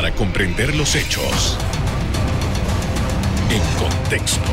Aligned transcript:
Para 0.00 0.14
comprender 0.14 0.74
los 0.76 0.94
hechos 0.94 1.58
en 3.50 3.60
contexto. 3.78 4.48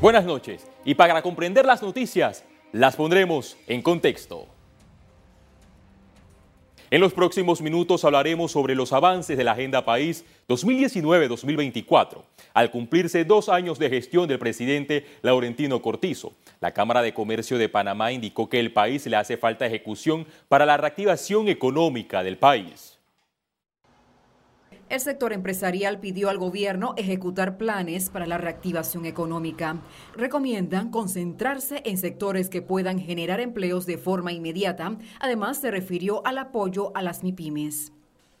Buenas 0.00 0.24
noches. 0.24 0.66
Y 0.86 0.94
para 0.94 1.20
comprender 1.20 1.66
las 1.66 1.82
noticias, 1.82 2.42
las 2.72 2.96
pondremos 2.96 3.58
en 3.66 3.82
contexto. 3.82 4.46
En 6.92 7.00
los 7.00 7.12
próximos 7.12 7.62
minutos 7.62 8.04
hablaremos 8.04 8.50
sobre 8.50 8.74
los 8.74 8.92
avances 8.92 9.38
de 9.38 9.44
la 9.44 9.52
Agenda 9.52 9.84
País 9.84 10.24
2019-2024, 10.48 12.24
al 12.52 12.72
cumplirse 12.72 13.24
dos 13.24 13.48
años 13.48 13.78
de 13.78 13.90
gestión 13.90 14.26
del 14.26 14.40
presidente 14.40 15.06
Laurentino 15.22 15.80
Cortizo. 15.82 16.32
La 16.60 16.72
Cámara 16.72 17.00
de 17.02 17.14
Comercio 17.14 17.58
de 17.58 17.68
Panamá 17.68 18.10
indicó 18.10 18.48
que 18.48 18.58
el 18.58 18.72
país 18.72 19.06
le 19.06 19.14
hace 19.14 19.36
falta 19.36 19.66
ejecución 19.66 20.26
para 20.48 20.66
la 20.66 20.78
reactivación 20.78 21.46
económica 21.46 22.24
del 22.24 22.38
país. 22.38 22.99
El 24.90 24.98
sector 24.98 25.32
empresarial 25.32 26.00
pidió 26.00 26.30
al 26.30 26.38
gobierno 26.38 26.94
ejecutar 26.96 27.56
planes 27.56 28.10
para 28.10 28.26
la 28.26 28.38
reactivación 28.38 29.06
económica. 29.06 29.80
Recomiendan 30.16 30.90
concentrarse 30.90 31.80
en 31.84 31.96
sectores 31.96 32.50
que 32.50 32.60
puedan 32.60 32.98
generar 32.98 33.38
empleos 33.38 33.86
de 33.86 33.98
forma 33.98 34.32
inmediata. 34.32 34.98
Además, 35.20 35.60
se 35.60 35.70
refirió 35.70 36.26
al 36.26 36.38
apoyo 36.38 36.90
a 36.96 37.02
las 37.02 37.22
MIPIMES. 37.22 37.92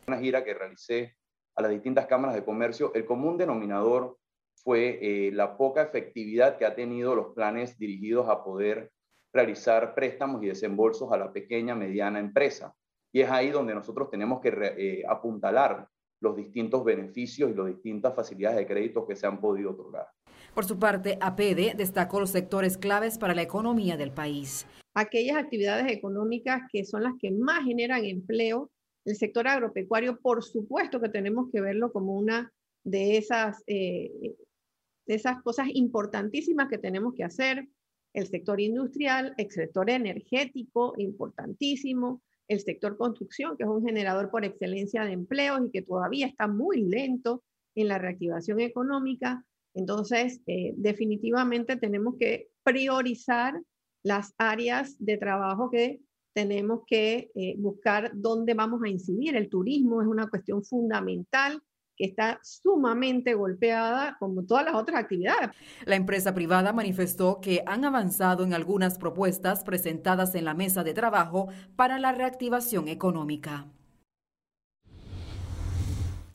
Una 0.08 0.18
gira 0.18 0.42
que 0.42 0.52
realicé 0.52 1.14
a 1.54 1.62
las 1.62 1.70
distintas 1.70 2.06
cámaras 2.06 2.34
de 2.34 2.44
comercio, 2.44 2.92
el 2.94 3.06
común 3.06 3.38
denominador 3.38 4.18
fue 4.56 4.98
eh, 5.00 5.30
la 5.30 5.56
poca 5.56 5.82
efectividad 5.82 6.58
que 6.58 6.66
ha 6.66 6.74
tenido 6.74 7.14
los 7.14 7.32
planes 7.32 7.78
dirigidos 7.78 8.28
a 8.28 8.42
poder 8.42 8.90
realizar 9.32 9.94
préstamos 9.94 10.42
y 10.42 10.48
desembolsos 10.48 11.12
a 11.12 11.16
la 11.16 11.32
pequeña, 11.32 11.76
mediana 11.76 12.18
empresa. 12.18 12.74
Y 13.12 13.20
es 13.20 13.30
ahí 13.30 13.50
donde 13.50 13.72
nosotros 13.72 14.10
tenemos 14.10 14.40
que 14.40 14.48
eh, 14.48 15.04
apuntalar 15.08 15.86
los 16.20 16.36
distintos 16.36 16.84
beneficios 16.84 17.50
y 17.50 17.54
las 17.54 17.66
distintas 17.66 18.14
facilidades 18.14 18.58
de 18.58 18.66
crédito 18.66 19.06
que 19.06 19.16
se 19.16 19.26
han 19.26 19.40
podido 19.40 19.70
otorgar. 19.70 20.06
Por 20.54 20.64
su 20.64 20.78
parte, 20.78 21.16
APD 21.20 21.76
destacó 21.76 22.20
los 22.20 22.30
sectores 22.30 22.76
claves 22.76 23.18
para 23.18 23.34
la 23.34 23.42
economía 23.42 23.96
del 23.96 24.12
país. 24.12 24.66
Aquellas 24.94 25.36
actividades 25.36 25.90
económicas 25.92 26.62
que 26.72 26.84
son 26.84 27.04
las 27.04 27.14
que 27.20 27.30
más 27.30 27.64
generan 27.64 28.04
empleo, 28.04 28.70
el 29.04 29.16
sector 29.16 29.48
agropecuario, 29.48 30.18
por 30.20 30.42
supuesto 30.42 31.00
que 31.00 31.08
tenemos 31.08 31.48
que 31.50 31.60
verlo 31.60 31.92
como 31.92 32.18
una 32.18 32.52
de 32.84 33.16
esas, 33.16 33.62
eh, 33.66 34.10
de 35.06 35.14
esas 35.14 35.40
cosas 35.42 35.68
importantísimas 35.72 36.68
que 36.68 36.78
tenemos 36.78 37.14
que 37.14 37.24
hacer. 37.24 37.66
El 38.12 38.26
sector 38.26 38.60
industrial, 38.60 39.34
el 39.36 39.50
sector 39.50 39.88
energético, 39.88 40.94
importantísimo 40.98 42.20
el 42.50 42.60
sector 42.60 42.96
construcción, 42.96 43.56
que 43.56 43.62
es 43.62 43.70
un 43.70 43.86
generador 43.86 44.28
por 44.28 44.44
excelencia 44.44 45.04
de 45.04 45.12
empleos 45.12 45.60
y 45.64 45.70
que 45.70 45.82
todavía 45.82 46.26
está 46.26 46.48
muy 46.48 46.82
lento 46.82 47.44
en 47.76 47.86
la 47.86 47.96
reactivación 47.96 48.58
económica. 48.58 49.44
Entonces, 49.72 50.40
eh, 50.48 50.74
definitivamente 50.76 51.76
tenemos 51.76 52.16
que 52.18 52.48
priorizar 52.64 53.54
las 54.02 54.34
áreas 54.36 54.96
de 54.98 55.16
trabajo 55.16 55.70
que 55.70 56.00
tenemos 56.34 56.80
que 56.88 57.30
eh, 57.36 57.54
buscar 57.56 58.10
dónde 58.14 58.54
vamos 58.54 58.82
a 58.82 58.88
incidir. 58.88 59.36
El 59.36 59.48
turismo 59.48 60.02
es 60.02 60.08
una 60.08 60.28
cuestión 60.28 60.64
fundamental 60.64 61.62
que 62.00 62.06
está 62.06 62.40
sumamente 62.42 63.34
golpeada 63.34 64.16
como 64.18 64.46
todas 64.46 64.64
las 64.64 64.74
otras 64.74 65.00
actividades. 65.00 65.50
La 65.84 65.96
empresa 65.96 66.32
privada 66.32 66.72
manifestó 66.72 67.42
que 67.42 67.62
han 67.66 67.84
avanzado 67.84 68.42
en 68.42 68.54
algunas 68.54 68.96
propuestas 68.96 69.64
presentadas 69.64 70.34
en 70.34 70.46
la 70.46 70.54
mesa 70.54 70.82
de 70.82 70.94
trabajo 70.94 71.48
para 71.76 71.98
la 71.98 72.12
reactivación 72.12 72.88
económica. 72.88 73.66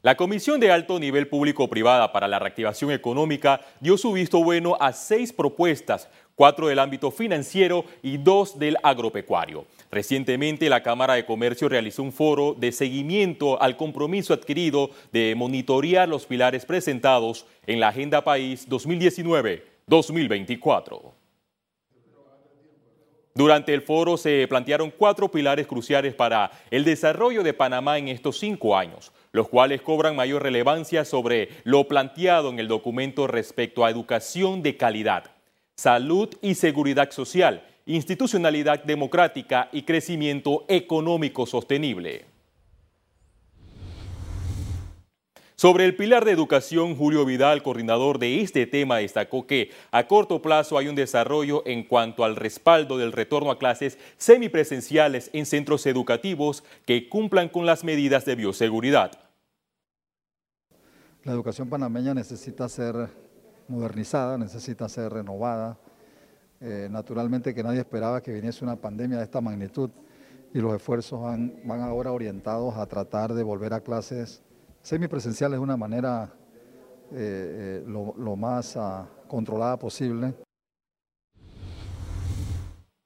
La 0.03 0.15
Comisión 0.15 0.59
de 0.59 0.71
Alto 0.71 0.99
Nivel 0.99 1.27
Público-Privada 1.27 2.11
para 2.11 2.27
la 2.27 2.37
Reactivación 2.37 2.91
Económica 2.91 3.61
dio 3.79 3.97
su 3.97 4.13
visto 4.13 4.43
bueno 4.43 4.77
a 4.79 4.93
seis 4.93 5.33
propuestas, 5.33 6.07
cuatro 6.35 6.67
del 6.67 6.77
ámbito 6.77 7.09
financiero 7.09 7.85
y 8.03 8.17
dos 8.17 8.59
del 8.59 8.77
agropecuario. 8.83 9.65
Recientemente 9.91 10.69
la 10.69 10.83
Cámara 10.83 11.13
de 11.13 11.25
Comercio 11.25 11.69
realizó 11.69 12.03
un 12.03 12.11
foro 12.11 12.55
de 12.57 12.71
seguimiento 12.71 13.61
al 13.61 13.77
compromiso 13.77 14.33
adquirido 14.33 14.89
de 15.11 15.35
monitorear 15.35 16.09
los 16.09 16.25
pilares 16.25 16.65
presentados 16.65 17.45
en 17.65 17.79
la 17.79 17.89
Agenda 17.89 18.23
País 18.23 18.67
2019-2024. 18.69 21.13
Durante 23.37 23.73
el 23.73 23.81
foro 23.81 24.15
se 24.15 24.47
plantearon 24.47 24.93
cuatro 24.97 25.29
pilares 25.29 25.67
cruciales 25.67 26.13
para 26.13 26.51
el 26.71 26.85
desarrollo 26.85 27.43
de 27.43 27.53
Panamá 27.53 27.97
en 27.97 28.07
estos 28.07 28.39
cinco 28.39 28.77
años, 28.77 29.11
los 29.33 29.49
cuales 29.49 29.81
cobran 29.81 30.15
mayor 30.15 30.41
relevancia 30.41 31.03
sobre 31.03 31.49
lo 31.65 31.85
planteado 31.89 32.49
en 32.49 32.59
el 32.59 32.69
documento 32.69 33.27
respecto 33.27 33.83
a 33.83 33.89
educación 33.89 34.63
de 34.63 34.77
calidad, 34.77 35.31
salud 35.75 36.29
y 36.41 36.55
seguridad 36.55 37.11
social, 37.11 37.61
institucionalidad 37.85 38.83
democrática 38.83 39.69
y 39.71 39.83
crecimiento 39.83 40.65
económico 40.67 41.45
sostenible. 41.45 42.25
Sobre 45.57 45.85
el 45.85 45.95
pilar 45.95 46.25
de 46.25 46.31
educación, 46.31 46.97
Julio 46.97 47.23
Vidal, 47.23 47.63
coordinador 47.63 48.19
de 48.19 48.41
este 48.41 48.67
tema, 48.67 48.97
destacó 48.97 49.47
que 49.47 49.71
a 49.89 50.05
corto 50.05 50.41
plazo 50.41 50.77
hay 50.77 50.89
un 50.89 50.95
desarrollo 50.95 51.63
en 51.65 51.83
cuanto 51.83 52.25
al 52.25 52.35
respaldo 52.35 52.97
del 52.97 53.13
retorno 53.13 53.51
a 53.51 53.57
clases 53.57 53.97
semipresenciales 54.17 55.29
en 55.31 55.45
centros 55.45 55.85
educativos 55.85 56.63
que 56.85 57.07
cumplan 57.07 57.47
con 57.47 57.65
las 57.65 57.85
medidas 57.85 58.25
de 58.25 58.35
bioseguridad. 58.35 59.13
La 61.23 61.31
educación 61.31 61.69
panameña 61.69 62.13
necesita 62.13 62.67
ser 62.67 63.09
modernizada, 63.69 64.37
necesita 64.37 64.89
ser 64.89 65.13
renovada, 65.13 65.79
eh, 66.61 66.87
naturalmente 66.89 67.53
que 67.53 67.63
nadie 67.63 67.79
esperaba 67.79 68.21
que 68.21 68.31
viniese 68.31 68.63
una 68.63 68.77
pandemia 68.77 69.17
de 69.17 69.23
esta 69.23 69.41
magnitud 69.41 69.89
y 70.53 70.59
los 70.59 70.73
esfuerzos 70.73 71.21
van, 71.21 71.61
ahora 71.81 72.13
orientados 72.13 72.75
a 72.77 72.85
tratar 72.85 73.33
de 73.33 73.43
volver 73.43 73.73
a 73.73 73.81
clases 73.81 74.41
semipresenciales 74.81 75.59
de 75.59 75.63
una 75.63 75.75
manera 75.75 76.33
eh, 77.11 77.81
eh, 77.81 77.83
lo, 77.85 78.35
más 78.37 78.77
ah, 78.77 79.07
controlada 79.27 79.77
posible. 79.77 80.33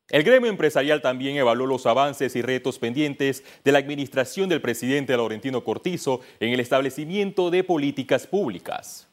El 0.10 0.24
gremio 0.24 0.50
empresarial 0.50 1.02
también 1.02 1.38
evaluó 1.38 1.66
los 1.66 1.88
avances 1.88 2.36
y 2.36 2.42
retos 2.42 2.78
pendientes 2.78 3.44
de 3.64 3.72
la 3.72 3.80
administración 3.80 4.48
del 4.48 4.62
presidente 4.62 5.18
Laurentino 5.18 5.64
Cortizo 5.64 6.22
en 6.40 6.54
el 6.54 6.60
establecimiento 6.60 7.50
de 7.50 7.64
políticas 7.64 8.28
públicas. 8.28 9.09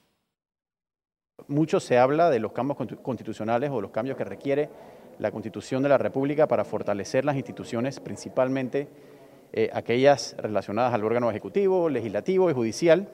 Mucho 1.48 1.78
se 1.78 1.98
habla 1.98 2.28
de 2.30 2.40
los 2.40 2.52
cambios 2.52 2.78
constitucionales 3.02 3.70
o 3.70 3.80
los 3.80 3.92
cambios 3.92 4.16
que 4.16 4.24
requiere 4.24 4.68
la 5.18 5.30
Constitución 5.30 5.82
de 5.82 5.88
la 5.88 5.98
República 5.98 6.48
para 6.48 6.64
fortalecer 6.64 7.24
las 7.24 7.36
instituciones, 7.36 8.00
principalmente 8.00 8.88
eh, 9.52 9.70
aquellas 9.72 10.34
relacionadas 10.38 10.92
al 10.92 11.04
órgano 11.04 11.30
ejecutivo, 11.30 11.88
legislativo 11.88 12.50
y 12.50 12.54
judicial, 12.54 13.08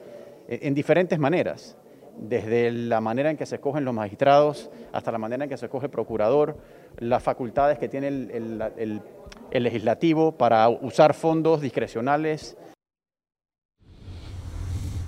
eh, 0.47 0.59
en 0.63 0.73
diferentes 0.73 1.19
maneras, 1.19 1.77
desde 2.17 2.71
la 2.71 3.01
manera 3.01 3.29
en 3.29 3.37
que 3.37 3.45
se 3.45 3.55
escogen 3.55 3.85
los 3.85 3.93
magistrados 3.93 4.71
hasta 4.93 5.11
la 5.11 5.19
manera 5.19 5.43
en 5.43 5.49
que 5.49 5.57
se 5.57 5.65
escoge 5.65 5.85
el 5.85 5.91
procurador, 5.91 6.57
las 6.97 7.21
facultades 7.21 7.77
que 7.77 7.87
tiene 7.87 8.07
el 8.07 9.01
legislativo 9.51 10.31
para 10.31 10.69
usar 10.69 11.13
fondos 11.13 11.61
discrecionales 11.61 12.57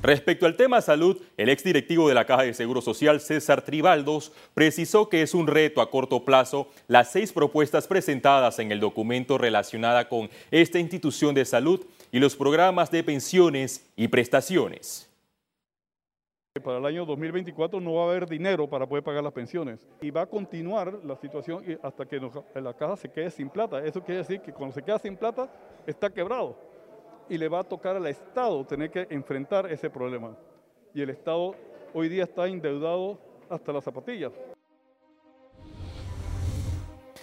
Respecto 0.05 0.45
al 0.45 0.55
tema 0.55 0.81
salud, 0.81 1.19
el 1.35 1.49
exdirectivo 1.49 2.07
de 2.07 2.13
la 2.13 2.25
Caja 2.25 2.43
de 2.43 2.53
Seguro 2.53 2.79
Social, 2.79 3.19
César 3.19 3.63
Tribaldos, 3.63 4.31
precisó 4.53 5.09
que 5.09 5.23
es 5.23 5.33
un 5.33 5.47
reto 5.47 5.81
a 5.81 5.89
corto 5.89 6.23
plazo 6.23 6.67
las 6.87 7.11
seis 7.11 7.33
propuestas 7.33 7.87
presentadas 7.87 8.59
en 8.59 8.71
el 8.71 8.79
documento 8.79 9.39
relacionada 9.39 10.07
con 10.07 10.29
esta 10.51 10.77
institución 10.77 11.33
de 11.33 11.43
salud 11.43 11.83
y 12.11 12.19
los 12.19 12.35
programas 12.35 12.91
de 12.91 13.03
pensiones 13.03 13.83
y 13.95 14.07
prestaciones. 14.07 15.09
Para 16.63 16.77
el 16.77 16.85
año 16.85 17.03
2024 17.07 17.81
no 17.81 17.95
va 17.95 18.03
a 18.03 18.09
haber 18.09 18.29
dinero 18.29 18.69
para 18.69 18.85
poder 18.85 19.03
pagar 19.03 19.23
las 19.23 19.33
pensiones 19.33 19.87
y 20.01 20.11
va 20.11 20.21
a 20.21 20.25
continuar 20.27 20.99
la 21.03 21.15
situación 21.15 21.63
hasta 21.81 22.05
que 22.05 22.21
la 22.53 22.73
caja 22.75 22.95
se 22.95 23.09
quede 23.09 23.31
sin 23.31 23.49
plata. 23.49 23.83
Eso 23.83 24.03
quiere 24.03 24.19
decir 24.19 24.39
que 24.39 24.53
cuando 24.53 24.75
se 24.75 24.83
queda 24.83 24.99
sin 24.99 25.17
plata 25.17 25.49
está 25.87 26.11
quebrado 26.11 26.55
y 27.29 27.37
le 27.37 27.47
va 27.47 27.59
a 27.59 27.63
tocar 27.63 27.95
al 27.95 28.07
Estado 28.07 28.65
tener 28.65 28.91
que 28.91 29.07
enfrentar 29.09 29.71
ese 29.71 29.89
problema. 29.89 30.35
Y 30.93 31.01
el 31.01 31.09
Estado 31.09 31.55
hoy 31.93 32.09
día 32.09 32.23
está 32.23 32.47
endeudado 32.47 33.19
hasta 33.49 33.71
las 33.71 33.83
zapatillas. 33.83 34.31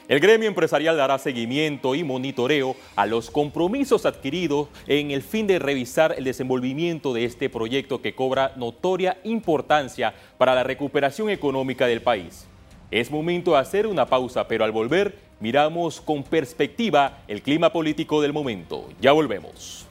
El 0.08 0.20
gremio 0.20 0.48
empresarial 0.48 0.96
dará 0.96 1.16
seguimiento 1.16 1.94
y 1.94 2.02
monitoreo 2.02 2.76
a 2.96 3.06
los 3.06 3.30
compromisos 3.30 4.04
adquiridos 4.04 4.68
en 4.86 5.12
el 5.12 5.22
fin 5.22 5.46
de 5.46 5.58
revisar 5.58 6.14
el 6.18 6.24
desenvolvimiento 6.24 7.14
de 7.14 7.24
este 7.24 7.48
proyecto 7.48 8.02
que 8.02 8.14
cobra 8.14 8.52
notoria 8.56 9.18
importancia 9.24 10.12
para 10.38 10.54
la 10.54 10.64
recuperación 10.64 11.30
económica 11.30 11.86
del 11.86 12.02
país. 12.02 12.46
Es 12.90 13.10
momento 13.10 13.52
de 13.52 13.58
hacer 13.58 13.86
una 13.86 14.04
pausa, 14.04 14.46
pero 14.48 14.64
al 14.64 14.72
volver 14.72 15.16
miramos 15.40 16.00
con 16.00 16.24
perspectiva 16.24 17.22
el 17.26 17.40
clima 17.40 17.72
político 17.72 18.20
del 18.20 18.34
momento. 18.34 18.88
Ya 19.00 19.12
volvemos. 19.12 19.88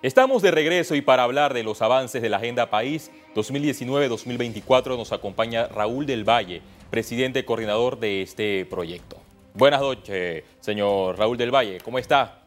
Estamos 0.00 0.42
de 0.42 0.52
regreso 0.52 0.94
y 0.94 1.00
para 1.00 1.24
hablar 1.24 1.54
de 1.54 1.64
los 1.64 1.82
avances 1.82 2.22
de 2.22 2.28
la 2.28 2.36
Agenda 2.36 2.70
País 2.70 3.10
2019-2024 3.34 4.96
nos 4.96 5.12
acompaña 5.12 5.66
Raúl 5.66 6.06
del 6.06 6.22
Valle, 6.22 6.62
presidente 6.88 7.44
coordinador 7.44 7.98
de 7.98 8.22
este 8.22 8.64
proyecto. 8.66 9.16
Buenas 9.54 9.80
noches, 9.80 10.44
señor 10.60 11.18
Raúl 11.18 11.36
del 11.36 11.52
Valle, 11.52 11.78
¿cómo 11.84 11.98
está? 11.98 12.46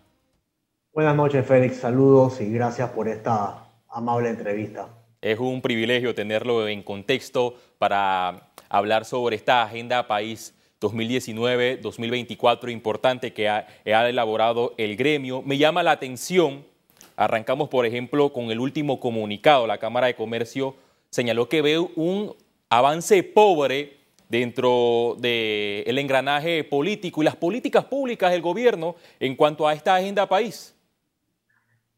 Buenas 0.94 1.15
noches, 1.15 1.45
Félix. 1.45 1.77
Saludos 1.77 2.42
y 2.42 2.51
gracias 2.51 2.89
por 2.92 3.07
esta 3.07 3.65
amable 3.89 4.30
entrevista. 4.30 4.88
Es 5.21 5.38
un 5.38 5.62
privilegio 5.62 6.15
tenerlo 6.15 6.68
en 6.68 6.83
contexto 6.83 7.56
para 7.77 8.50
hablar 8.69 9.06
sobre 9.06 9.36
esta 9.36 9.62
Agenda 9.62 10.07
País 10.07 10.53
2019-2024 10.81 12.72
importante 12.72 13.31
que 13.33 13.48
ha, 13.48 13.66
elaborado 13.86 14.74
el 14.78 14.98
gremio. 14.98 15.42
Me 15.44 15.57
llama 15.57 15.83
la 15.83 15.92
atención 15.92 16.69
Arrancamos, 17.16 17.69
por 17.69 17.86
ejemplo, 17.86 18.33
con 18.33 18.50
el 18.50 18.60
último 18.60 19.00
comunicado. 19.00 19.68
La 19.68 19.78
Cámara 19.78 20.07
de 20.07 20.16
Comercio 20.16 20.75
señaló 21.12 21.48
que 21.48 21.62
ve 21.62 21.78
un 21.78 22.36
avance 22.68 23.22
pobre 23.22 23.98
dentro 24.28 25.18
del 25.19 26.00
engranaje 26.00 26.63
político 26.63 27.22
y 27.22 27.25
las 27.25 27.36
políticas 27.36 27.86
públicas 27.86 28.31
del 28.31 28.42
gobierno 28.42 28.95
en 29.19 29.36
cuanto 29.36 29.68
a 29.68 29.74
esta 29.74 29.95
agenda 29.95 30.27
país. 30.27 30.74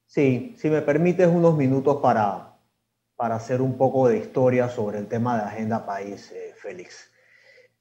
Sí, 0.08 0.56
si 0.58 0.70
me 0.70 0.82
permites 0.82 1.28
unos 1.28 1.56
minutos 1.56 2.02
para, 2.02 2.58
para 3.16 3.36
hacer 3.36 3.62
un 3.62 3.78
poco 3.78 4.10
de 4.10 4.18
historia 4.18 4.68
sobre 4.68 4.98
el 4.98 5.08
tema 5.08 5.38
de 5.38 5.44
agenda 5.44 5.86
país, 5.86 6.32
eh, 6.32 6.54
Félix. 6.58 7.13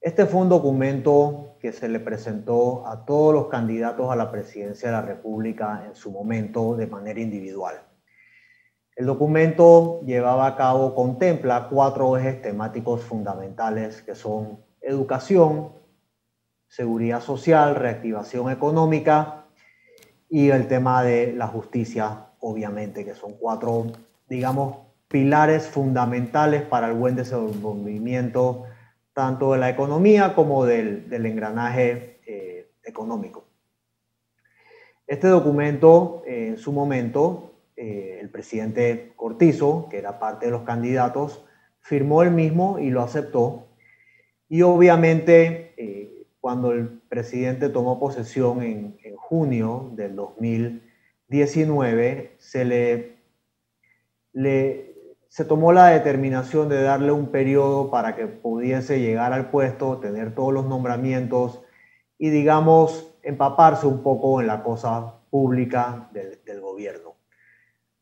Este 0.02 0.26
fue 0.26 0.40
un 0.40 0.48
documento 0.48 1.54
que 1.60 1.70
se 1.70 1.88
le 1.88 2.00
presentó 2.00 2.84
a 2.88 3.04
todos 3.04 3.32
los 3.32 3.46
candidatos 3.46 4.10
a 4.10 4.16
la 4.16 4.32
presidencia 4.32 4.88
de 4.88 4.96
la 4.96 5.02
República 5.02 5.84
en 5.86 5.94
su 5.94 6.10
momento 6.10 6.74
de 6.74 6.88
manera 6.88 7.20
individual. 7.20 7.76
El 8.96 9.06
documento 9.06 10.00
llevaba 10.04 10.48
a 10.48 10.56
cabo, 10.56 10.96
contempla 10.96 11.68
cuatro 11.70 12.16
ejes 12.16 12.42
temáticos 12.42 13.02
fundamentales 13.02 14.02
que 14.02 14.16
son 14.16 14.58
educación, 14.80 15.70
seguridad 16.66 17.20
social, 17.20 17.76
reactivación 17.76 18.50
económica 18.50 19.44
y 20.28 20.50
el 20.50 20.66
tema 20.66 21.04
de 21.04 21.32
la 21.32 21.46
justicia, 21.46 22.26
obviamente, 22.40 23.04
que 23.04 23.14
son 23.14 23.34
cuatro, 23.34 23.86
digamos, 24.28 24.78
pilares 25.06 25.68
fundamentales 25.68 26.62
para 26.62 26.88
el 26.88 26.94
buen 26.94 27.14
desenvolvimiento 27.14 28.64
tanto 29.12 29.52
de 29.52 29.58
la 29.58 29.68
economía 29.70 30.34
como 30.34 30.64
del, 30.64 31.06
engranaje 31.10 32.20
eh, 32.26 32.70
económico. 32.82 33.44
Este 35.06 35.28
documento, 35.28 36.24
eh, 36.26 36.48
en 36.48 36.58
su 36.58 36.72
momento, 36.72 37.52
eh, 37.76 38.18
el 38.20 38.28
presidente 38.30 39.12
Cortizo, 39.16 39.88
que 39.90 39.98
era 39.98 40.18
parte 40.18 40.46
de 40.46 40.52
los 40.52 40.62
candidatos, 40.62 41.44
firmó 41.80 42.22
el 42.22 42.30
mismo 42.30 42.78
y 42.78 42.88
lo 42.90 43.02
aceptó. 43.02 43.66
Y 44.48 44.62
obviamente, 44.62 45.68
cuando 46.40 46.72
el 46.72 46.88
presidente 47.08 47.68
tomó 47.68 48.00
posesión 48.00 48.62
en, 48.62 48.96
en 49.02 49.16
junio 49.16 49.90
del 49.94 50.16
2019, 50.16 52.36
se 52.38 52.64
le, 52.64 53.18
le 54.32 54.91
se 55.32 55.46
tomó 55.46 55.72
la 55.72 55.86
determinación 55.86 56.68
de 56.68 56.82
darle 56.82 57.10
un 57.10 57.28
periodo 57.28 57.90
para 57.90 58.14
que 58.14 58.26
pudiese 58.26 59.00
llegar 59.00 59.32
al 59.32 59.48
puesto, 59.48 59.96
tener 59.96 60.34
todos 60.34 60.52
los 60.52 60.66
nombramientos 60.66 61.62
y, 62.18 62.28
digamos, 62.28 63.16
empaparse 63.22 63.86
un 63.86 64.02
poco 64.02 64.42
en 64.42 64.46
la 64.46 64.62
cosa 64.62 65.20
pública 65.30 66.10
del, 66.12 66.60
gobierno. 66.60 67.16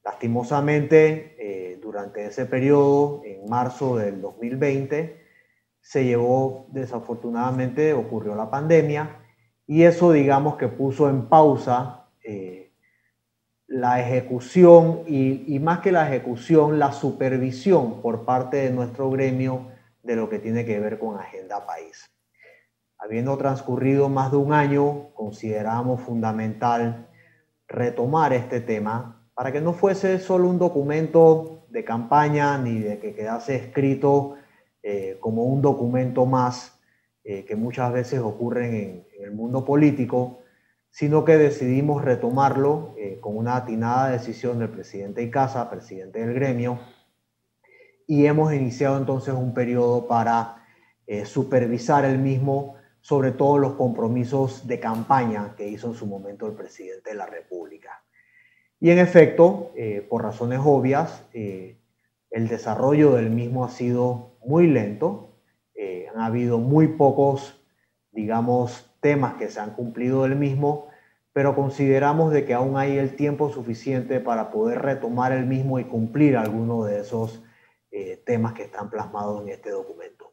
Lastimosamente, 0.02 1.36
eh, 1.38 1.78
durante 1.80 2.26
ese 2.26 2.46
periodo, 2.46 3.22
en 3.24 3.48
marzo 3.48 3.96
del 3.96 4.20
2020, 4.20 5.24
se 5.80 6.04
llevó, 6.04 6.66
desafortunadamente, 6.72 7.92
ocurrió 7.92 8.34
la 8.34 8.50
pandemia 8.50 9.20
y 9.68 9.84
eso, 9.84 10.10
digamos, 10.10 10.56
que 10.56 10.66
puso 10.66 11.08
en 11.08 11.28
pausa 11.28 12.08
eh, 12.24 12.69
la 13.70 14.00
ejecución 14.00 15.04
y, 15.06 15.56
más 15.60 15.78
que 15.78 15.92
la 15.92 16.08
ejecución, 16.08 16.80
la 16.80 16.90
supervisión 16.90 18.02
por 18.02 18.24
parte 18.24 18.56
de 18.56 18.70
nuestro 18.70 19.08
gremio 19.10 19.68
de 20.02 20.16
lo 20.16 20.28
que 20.28 20.40
tiene 20.40 20.64
que 20.64 20.80
ver 20.80 20.98
con 20.98 21.16
Agenda 21.16 21.64
País. 21.64 22.04
Habiendo 22.98 23.38
transcurrido 23.38 24.08
más 24.08 24.32
de 24.32 24.38
un 24.38 24.52
año, 24.52 25.14
consideramos 25.14 26.00
fundamental 26.00 27.06
retomar 27.68 28.32
este 28.32 28.60
tema 28.60 29.24
para 29.34 29.52
que 29.52 29.60
no 29.60 29.72
fuese 29.72 30.18
solo 30.18 30.48
un 30.48 30.58
documento 30.58 31.64
de 31.68 31.84
campaña 31.84 32.58
ni 32.58 32.80
de 32.80 32.98
que 32.98 33.14
quedase 33.14 33.54
escrito 33.54 34.34
eh, 34.82 35.16
como 35.20 35.44
un 35.44 35.62
documento 35.62 36.26
más 36.26 36.76
eh, 37.22 37.44
que 37.44 37.54
muchas 37.54 37.92
veces 37.92 38.18
ocurren 38.18 39.06
en 39.16 39.24
el 39.24 39.30
mundo 39.30 39.64
político, 39.64 40.40
sino 40.90 41.24
que 41.24 41.38
decidimos 41.38 42.04
retomarlo 42.04 42.94
eh, 42.98 43.18
con 43.20 43.36
una 43.36 43.56
atinada 43.56 44.10
decisión 44.10 44.58
del 44.58 44.70
presidente 44.70 45.22
Icaza, 45.22 45.70
presidente 45.70 46.18
del 46.18 46.34
gremio, 46.34 46.80
y 48.06 48.26
hemos 48.26 48.52
iniciado 48.52 48.98
entonces 48.98 49.34
un 49.34 49.54
periodo 49.54 50.08
para 50.08 50.64
eh, 51.06 51.24
supervisar 51.24 52.04
el 52.04 52.18
mismo, 52.18 52.74
sobre 53.00 53.30
todo 53.30 53.56
los 53.58 53.74
compromisos 53.74 54.66
de 54.66 54.80
campaña 54.80 55.54
que 55.56 55.68
hizo 55.68 55.86
en 55.86 55.94
su 55.94 56.06
momento 56.06 56.46
el 56.46 56.54
presidente 56.54 57.10
de 57.10 57.16
la 57.16 57.26
República. 57.26 58.02
Y 58.80 58.90
en 58.90 58.98
efecto, 58.98 59.70
eh, 59.76 60.04
por 60.08 60.22
razones 60.22 60.60
obvias, 60.62 61.24
el 61.32 62.48
desarrollo 62.48 63.12
del 63.14 63.30
mismo 63.30 63.64
ha 63.64 63.70
sido 63.70 64.38
muy 64.44 64.66
lento, 64.66 65.28
han 66.14 66.20
habido 66.20 66.58
muy 66.58 66.88
pocos, 66.88 67.62
digamos, 68.10 68.89
temas 69.00 69.34
que 69.34 69.48
se 69.48 69.60
han 69.60 69.70
cumplido 69.72 70.22
del 70.22 70.36
mismo, 70.36 70.88
pero 71.32 71.54
consideramos 71.54 72.32
de 72.32 72.44
que 72.44 72.54
aún 72.54 72.76
hay 72.76 72.98
el 72.98 73.16
tiempo 73.16 73.52
suficiente 73.52 74.20
para 74.20 74.50
poder 74.50 74.82
retomar 74.82 75.32
el 75.32 75.46
mismo 75.46 75.78
y 75.78 75.84
cumplir 75.84 76.36
algunos 76.36 76.86
de 76.86 77.00
esos 77.00 77.42
eh, 77.92 78.22
temas 78.24 78.54
que 78.54 78.62
están 78.62 78.90
plasmados 78.90 79.42
en 79.42 79.48
este 79.48 79.70
documento. 79.70 80.32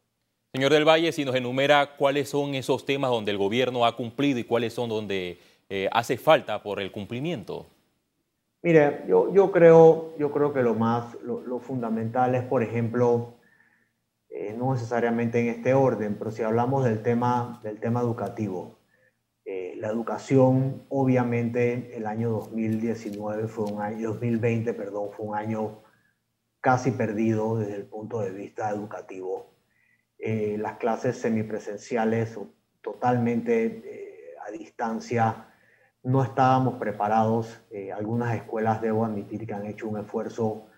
Señor 0.52 0.72
del 0.72 0.88
Valle, 0.88 1.12
si 1.12 1.24
nos 1.24 1.34
enumera 1.34 1.96
cuáles 1.96 2.30
son 2.30 2.54
esos 2.54 2.84
temas 2.86 3.10
donde 3.10 3.30
el 3.30 3.38
gobierno 3.38 3.84
ha 3.84 3.96
cumplido 3.96 4.38
y 4.38 4.44
cuáles 4.44 4.72
son 4.72 4.88
donde 4.88 5.38
eh, 5.68 5.88
hace 5.92 6.16
falta 6.16 6.62
por 6.62 6.80
el 6.80 6.90
cumplimiento. 6.90 7.66
Mire, 8.62 9.04
yo, 9.06 9.32
yo, 9.32 9.52
creo, 9.52 10.14
yo 10.18 10.32
creo 10.32 10.52
que 10.52 10.62
lo 10.62 10.74
más, 10.74 11.16
lo, 11.22 11.58
fundamental 11.60 12.34
es, 12.34 12.42
por 12.42 12.62
ejemplo, 12.62 13.34
eh, 14.30 14.54
no 14.56 14.74
necesariamente 14.74 15.40
en 15.40 15.48
este 15.48 15.72
orden, 15.72 16.16
pero 16.18 16.30
si 16.30 16.42
hablamos 16.42 16.84
del 16.84 17.02
tema, 17.02 17.60
del 17.62 17.80
tema 17.80 18.00
educativo, 18.00 18.76
eh, 19.46 19.74
la 19.78 19.88
educación, 19.88 20.84
obviamente, 20.90 21.96
el 21.96 22.06
año 22.06 22.30
2019 22.30 23.48
fue 23.48 23.64
un 23.64 23.80
año, 23.80 24.10
2020, 24.10 24.74
perdón, 24.74 25.10
fue 25.16 25.26
un 25.26 25.34
año 25.34 25.82
casi 26.60 26.90
perdido 26.90 27.58
desde 27.58 27.76
el 27.76 27.86
punto 27.86 28.20
de 28.20 28.30
vista 28.30 28.68
educativo. 28.68 29.46
Eh, 30.18 30.56
las 30.58 30.76
clases 30.76 31.16
semipresenciales 31.16 32.38
totalmente 32.82 34.34
a 34.46 34.50
distancia, 34.50 35.46
no 36.02 36.22
estábamos 36.22 36.74
preparados. 36.74 37.60
algunas 37.94 38.34
escuelas, 38.36 38.82
debo 38.82 39.04
admitir, 39.04 39.46
que 39.46 39.54
han 39.54 39.66
hecho 39.66 39.88
un 39.88 39.98
esfuerzo 39.98 40.68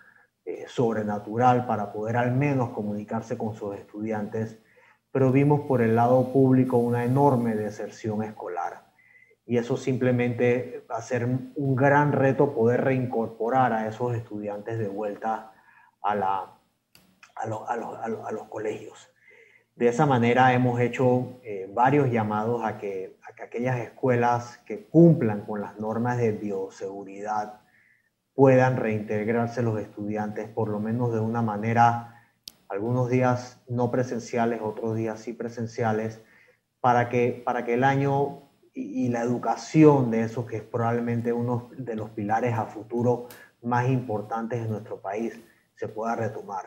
eh, 0.45 0.65
sobrenatural 0.69 1.67
para 1.67 1.93
poder 1.93 2.17
al 2.17 2.33
menos 2.33 2.71
comunicarse 2.71 3.37
con 3.37 3.55
sus 3.55 3.77
estudiantes, 3.77 4.59
pero 5.13 5.33
vimos 5.33 5.63
por 5.63 5.83
el 5.83 5.97
lado 5.97 6.33
público 6.33 6.79
una 6.79 7.05
enorme 7.05 7.55
deserción 7.55 8.23
escolar. 8.23 8.91
Y 9.45 9.59
eso 9.59 9.77
simplemente 9.77 10.87
va 10.91 10.97
a 10.97 11.03
ser 11.03 11.27
un 11.27 11.77
gran 11.77 12.13
reto 12.13 12.55
poder 12.55 12.85
reincorporar 12.85 13.73
a 13.73 13.89
esos 13.89 14.15
estudiantes 14.15 14.79
de 14.79 14.89
vuelta 14.89 15.53
a, 16.03 16.15
la, 16.15 16.53
a, 17.35 18.33
los 18.33 18.49
colegios. 18.49 19.11
De 19.75 19.89
esa 19.89 20.07
manera 20.07 20.53
hemos 20.53 20.79
hecho 20.81 21.41
eh, 21.43 21.69
varios 21.73 22.11
llamados 22.11 22.65
a 22.65 22.79
que, 22.79 23.19
a 23.29 23.35
que 23.35 23.43
aquellas 23.43 23.79
escuelas 23.79 24.59
que 24.59 24.85
cumplan 24.87 25.45
con 25.45 25.61
las 25.61 25.79
normas 25.79 26.19
de 26.19 26.33
bioseguridad, 26.33 27.60
puedan 28.35 28.77
reintegrarse 28.77 29.63
los 29.63 29.79
estudiantes, 29.81 30.49
por 30.49 30.69
lo 30.69 30.81
menos 30.81 31.13
de 31.13 31.21
una 31.21 31.43
manera, 31.43 32.23
algunos 32.69 33.11
días 33.11 33.61
no 33.69 33.91
presenciales, 33.91 34.61
otros 34.63 34.97
días 34.97 35.21
sí 35.21 35.33
presenciales, 35.33 36.23
para 36.81 37.09
que, 37.09 37.43
para 37.45 37.65
que 37.65 37.75
el 37.75 37.85
año 37.85 38.51
y, 38.73 39.09
la 39.09 39.23
educación 39.23 40.11
de 40.11 40.23
esos 40.23 40.47
que 40.47 40.59
es 40.59 40.63
probablemente 40.63 41.33
uno 41.33 41.71
de 41.77 41.97
los 41.97 42.11
pilares 42.11 42.55
a 42.55 42.67
futuro 42.67 43.29
más 43.63 43.89
importantes 43.89 44.63
de 44.63 44.69
nuestro 44.69 45.01
país 45.01 45.39
se 45.75 45.89
pueda 45.89 46.17
retomar. 46.17 46.67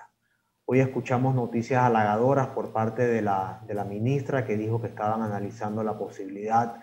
Hoy 0.65 0.79
escuchamos 0.79 1.33
noticias 1.33 1.83
halagadoras 1.83 2.47
por 2.47 2.71
parte 2.71 3.07
de 3.07 3.21
la, 3.21 3.63
de 3.65 3.73
la 3.73 3.83
ministra 3.83 4.45
que 4.45 4.57
dijo 4.57 4.81
que 4.81 4.87
estaban 4.87 5.21
analizando 5.21 5.83
la 5.83 5.97
posibilidad 5.97 6.81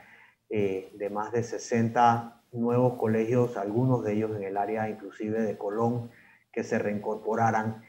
eh, 0.49 0.93
de 0.99 1.11
más 1.11 1.33
de 1.33 1.43
60 1.43 2.39
nuevos 2.52 2.99
colegios, 2.99 3.57
algunos 3.57 4.04
de 4.04 4.14
ellos 4.14 4.37
en 4.37 4.42
el 4.42 4.57
área 4.57 4.88
inclusive 4.88 5.40
de 5.40 5.57
Colón, 5.57 6.11
que 6.52 6.64
se 6.64 6.78
reincorporaran. 6.78 7.83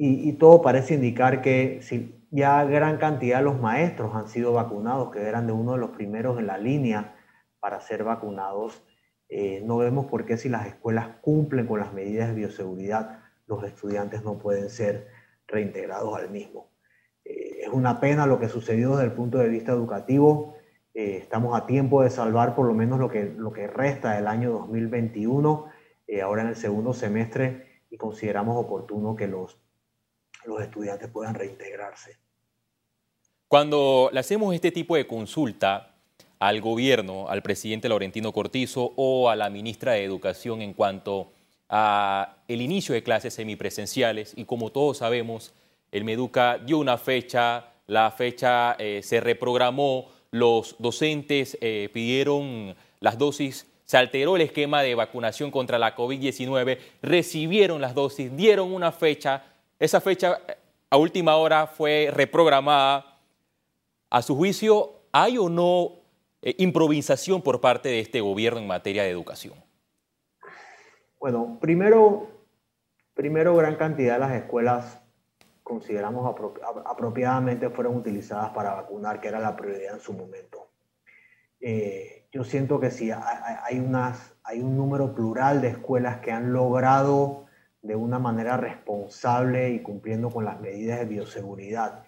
Y, 0.00 0.32
todo 0.34 0.62
parece 0.62 0.94
indicar 0.94 1.42
que 1.42 1.80
si 1.82 2.24
ya 2.30 2.62
gran 2.64 2.98
cantidad 2.98 3.38
de 3.38 3.44
los 3.44 3.60
maestros 3.60 4.14
han 4.14 4.28
sido 4.28 4.52
vacunados, 4.52 5.10
que 5.10 5.22
eran 5.22 5.48
de 5.48 5.52
uno 5.52 5.72
de 5.72 5.78
los 5.78 5.90
primeros 5.90 6.38
en 6.38 6.46
la 6.46 6.56
línea 6.56 7.16
para 7.58 7.80
ser 7.80 8.04
vacunados, 8.04 8.84
eh, 9.28 9.60
no 9.64 9.76
vemos 9.78 10.06
por 10.06 10.24
qué 10.24 10.36
si 10.36 10.48
las 10.48 10.68
escuelas 10.68 11.16
cumplen 11.20 11.66
con 11.66 11.80
las 11.80 11.92
medidas 11.92 12.28
de 12.28 12.34
bioseguridad, 12.34 13.18
los 13.46 13.64
estudiantes 13.64 14.22
no 14.22 14.38
pueden 14.38 14.70
ser 14.70 15.08
reintegrados 15.48 16.16
al 16.16 16.30
mismo. 16.30 16.70
Eh, 17.24 17.62
es 17.62 17.68
una 17.68 17.98
pena 17.98 18.26
lo 18.26 18.38
que 18.38 18.48
sucedió 18.48 18.92
desde 18.92 19.06
el 19.06 19.12
punto 19.12 19.38
de 19.38 19.48
vista 19.48 19.72
educativo. 19.72 20.57
Eh, 20.94 21.18
estamos 21.18 21.56
a 21.56 21.66
tiempo 21.66 22.02
de 22.02 22.10
salvar 22.10 22.54
por 22.54 22.66
lo 22.66 22.74
menos 22.74 22.98
lo 22.98 23.08
que, 23.08 23.24
lo 23.24 23.52
que 23.52 23.66
resta 23.66 24.14
del 24.14 24.26
año 24.26 24.50
2021, 24.50 25.66
ahora 26.22 26.42
en 26.42 26.48
el 26.48 26.56
segundo 26.56 26.94
semestre, 26.94 27.82
y 27.90 27.96
consideramos 27.96 28.56
oportuno 28.56 29.14
que 29.14 29.26
los, 29.26 29.58
los 30.46 30.60
estudiantes 30.62 31.10
puedan 31.10 31.34
reintegrarse. 31.34 32.16
Cuando 33.46 34.10
le 34.12 34.20
hacemos 34.20 34.54
este 34.54 34.72
tipo 34.72 34.96
de 34.96 35.06
consulta, 35.06 35.98
al 36.38 36.60
gobierno, 36.60 37.28
al 37.28 37.42
presidente 37.42 37.88
Laurentino 37.88 38.32
Cortizo 38.32 38.92
o 38.96 39.28
a 39.28 39.36
la 39.36 39.50
ministra 39.50 39.92
de 39.92 40.04
Educación 40.04 40.62
en 40.62 40.72
cuanto 40.72 41.32
a 41.68 42.36
el 42.46 42.62
inicio 42.62 42.94
de 42.94 43.02
clases 43.02 43.34
semipresenciales 43.34 44.34
y 44.36 44.44
como 44.44 44.70
todos 44.70 44.98
sabemos, 44.98 45.52
el 45.90 46.04
Meduca 46.04 46.58
dio 46.58 46.78
una 46.78 46.96
fecha, 46.96 47.72
la 47.86 48.10
fecha 48.10 48.76
eh, 48.78 49.00
se 49.02 49.20
reprogramó, 49.20 50.08
los 50.30 50.76
docentes 50.78 51.56
eh, 51.60 51.88
pidieron 51.92 52.74
las 53.00 53.18
dosis, 53.18 53.66
se 53.84 53.96
alteró 53.96 54.36
el 54.36 54.42
esquema 54.42 54.82
de 54.82 54.94
vacunación 54.94 55.50
contra 55.50 55.78
la 55.78 55.96
COVID-19, 55.96 56.78
recibieron 57.02 57.80
las 57.80 57.94
dosis, 57.94 58.34
dieron 58.36 58.72
una 58.72 58.92
fecha, 58.92 59.44
esa 59.78 60.00
fecha 60.00 60.40
eh, 60.46 60.56
a 60.90 60.96
última 60.96 61.36
hora 61.36 61.66
fue 61.66 62.10
reprogramada. 62.12 63.14
A 64.10 64.22
su 64.22 64.34
juicio, 64.36 64.92
¿hay 65.12 65.36
o 65.36 65.50
no 65.50 65.92
eh, 66.40 66.54
improvisación 66.58 67.42
por 67.42 67.60
parte 67.60 67.90
de 67.90 68.00
este 68.00 68.22
gobierno 68.22 68.58
en 68.58 68.66
materia 68.66 69.02
de 69.02 69.10
educación? 69.10 69.54
Bueno, 71.20 71.58
primero, 71.60 72.28
primero 73.12 73.54
gran 73.56 73.76
cantidad 73.76 74.14
de 74.14 74.20
las 74.20 74.32
escuelas 74.32 75.02
consideramos 75.68 76.34
apropiadamente 76.86 77.68
fueron 77.68 77.96
utilizadas 77.96 78.50
para 78.50 78.74
vacunar, 78.74 79.20
que 79.20 79.28
era 79.28 79.38
la 79.38 79.54
prioridad 79.54 79.94
en 79.94 80.00
su 80.00 80.14
momento. 80.14 80.70
Eh, 81.60 82.26
yo 82.32 82.42
siento 82.42 82.80
que 82.80 82.90
sí, 82.90 83.10
hay, 83.10 83.78
unas, 83.78 84.34
hay 84.42 84.60
un 84.60 84.76
número 84.76 85.14
plural 85.14 85.60
de 85.60 85.68
escuelas 85.68 86.18
que 86.18 86.32
han 86.32 86.52
logrado 86.52 87.46
de 87.82 87.94
una 87.94 88.18
manera 88.18 88.56
responsable 88.56 89.70
y 89.70 89.82
cumpliendo 89.82 90.30
con 90.30 90.44
las 90.44 90.60
medidas 90.60 90.98
de 90.98 91.04
bioseguridad 91.04 92.04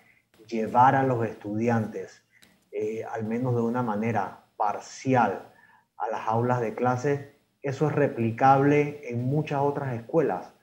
llevar 0.46 0.94
a 0.94 1.04
los 1.04 1.24
estudiantes 1.26 2.24
eh, 2.72 3.04
al 3.04 3.24
menos 3.24 3.54
de 3.54 3.62
una 3.62 3.82
manera 3.82 4.44
parcial, 4.56 5.52
a 5.96 6.08
las 6.08 6.26
aulas 6.26 6.60
de 6.60 6.74
clase, 6.74 7.34
eso 7.62 7.88
es 7.88 7.94
replicable 7.94 9.10
en 9.10 9.24
muchas 9.24 9.60
otras 9.60 9.94
escuelas. 9.94 10.54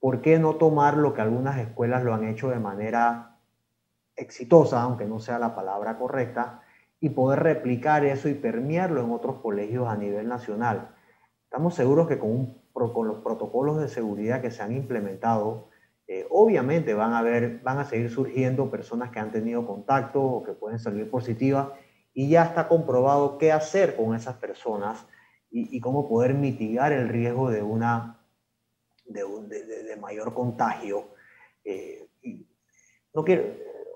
¿Por 0.00 0.20
qué 0.20 0.38
no 0.38 0.56
tomar 0.56 0.96
lo 0.96 1.14
que 1.14 1.20
algunas 1.20 1.58
escuelas 1.58 2.04
lo 2.04 2.14
han 2.14 2.24
hecho 2.24 2.48
de 2.50 2.58
manera 2.58 3.36
exitosa, 4.16 4.82
aunque 4.82 5.06
no 5.06 5.18
sea 5.18 5.38
la 5.38 5.54
palabra 5.54 5.98
correcta, 5.98 6.62
y 7.00 7.10
poder 7.10 7.40
replicar 7.40 8.04
eso 8.04 8.28
y 8.28 8.34
permearlo 8.34 9.02
en 9.02 9.12
otros 9.12 9.40
colegios 9.40 9.88
a 9.88 9.96
nivel 9.96 10.28
nacional? 10.28 10.94
Estamos 11.44 11.74
seguros 11.74 12.08
que 12.08 12.18
con, 12.18 12.58
los 12.74 13.22
protocolos 13.22 13.80
de 13.80 13.88
seguridad 13.88 14.40
que 14.40 14.50
se 14.50 14.62
han 14.62 14.72
implementado, 14.72 15.68
eh, 16.06 16.26
obviamente 16.30 16.94
van 16.94 17.12
a, 17.12 17.22
ver, 17.22 17.60
van 17.62 17.78
a 17.78 17.84
seguir 17.84 18.10
surgiendo 18.10 18.70
personas 18.70 19.10
que 19.10 19.18
han 19.18 19.32
tenido 19.32 19.66
contacto 19.66 20.22
o 20.22 20.42
que 20.42 20.52
pueden 20.52 20.78
salir 20.78 21.10
positivas 21.10 21.68
y 22.14 22.28
ya 22.28 22.44
está 22.44 22.68
comprobado 22.68 23.38
qué 23.38 23.52
hacer 23.52 23.94
con 23.94 24.14
esas 24.14 24.36
personas 24.36 25.06
y, 25.50 25.80
cómo 25.80 26.08
poder 26.08 26.34
mitigar 26.34 26.92
el 26.92 27.08
riesgo 27.08 27.48
de, 27.50 27.62
una, 27.62 28.17
de, 29.08 29.96
mayor 30.00 30.34
contagio. 30.34 31.08
Eh, 31.64 32.08
no 33.14 33.24
quiero, 33.24 33.44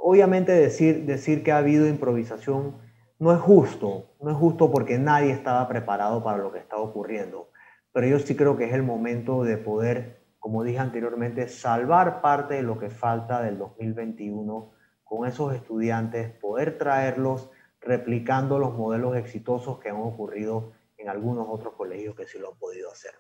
obviamente 0.00 0.52
decir, 0.52 1.04
decir 1.06 1.42
que 1.42 1.52
ha 1.52 1.58
habido 1.58 1.86
improvisación 1.86 2.76
no 3.18 3.32
es 3.32 3.40
justo, 3.40 4.10
no 4.20 4.30
es 4.30 4.36
justo 4.36 4.70
porque 4.70 4.98
nadie 4.98 5.30
estaba 5.30 5.68
preparado 5.68 6.24
para 6.24 6.38
lo 6.38 6.50
que 6.52 6.58
está 6.58 6.76
ocurriendo, 6.76 7.50
pero 7.92 8.06
yo 8.08 8.18
sí 8.18 8.34
creo 8.34 8.56
que 8.56 8.64
es 8.64 8.72
el 8.72 8.82
momento 8.82 9.44
de 9.44 9.58
poder 9.58 10.22
como 10.42 10.64
dije 10.64 10.80
anteriormente, 10.80 11.46
salvar 11.46 12.20
parte 12.20 12.54
de 12.54 12.62
lo 12.62 12.76
que 12.76 12.90
falta 12.90 13.40
del 13.42 13.58
2021 13.58 14.72
con 15.04 15.24
esos 15.24 15.54
estudiantes, 15.54 16.32
poder 16.40 16.78
traerlos 16.78 17.48
replicando 17.80 18.58
los 18.58 18.74
modelos 18.74 19.14
exitosos 19.14 19.78
que 19.78 19.90
han 19.90 19.98
ocurrido 19.98 20.72
en 20.98 21.08
algunos 21.08 21.46
otros 21.48 21.74
colegios 21.74 22.16
que 22.16 22.26
sí 22.26 22.40
lo 22.40 22.50
han 22.50 22.58
podido 22.58 22.90
hacer. 22.90 23.12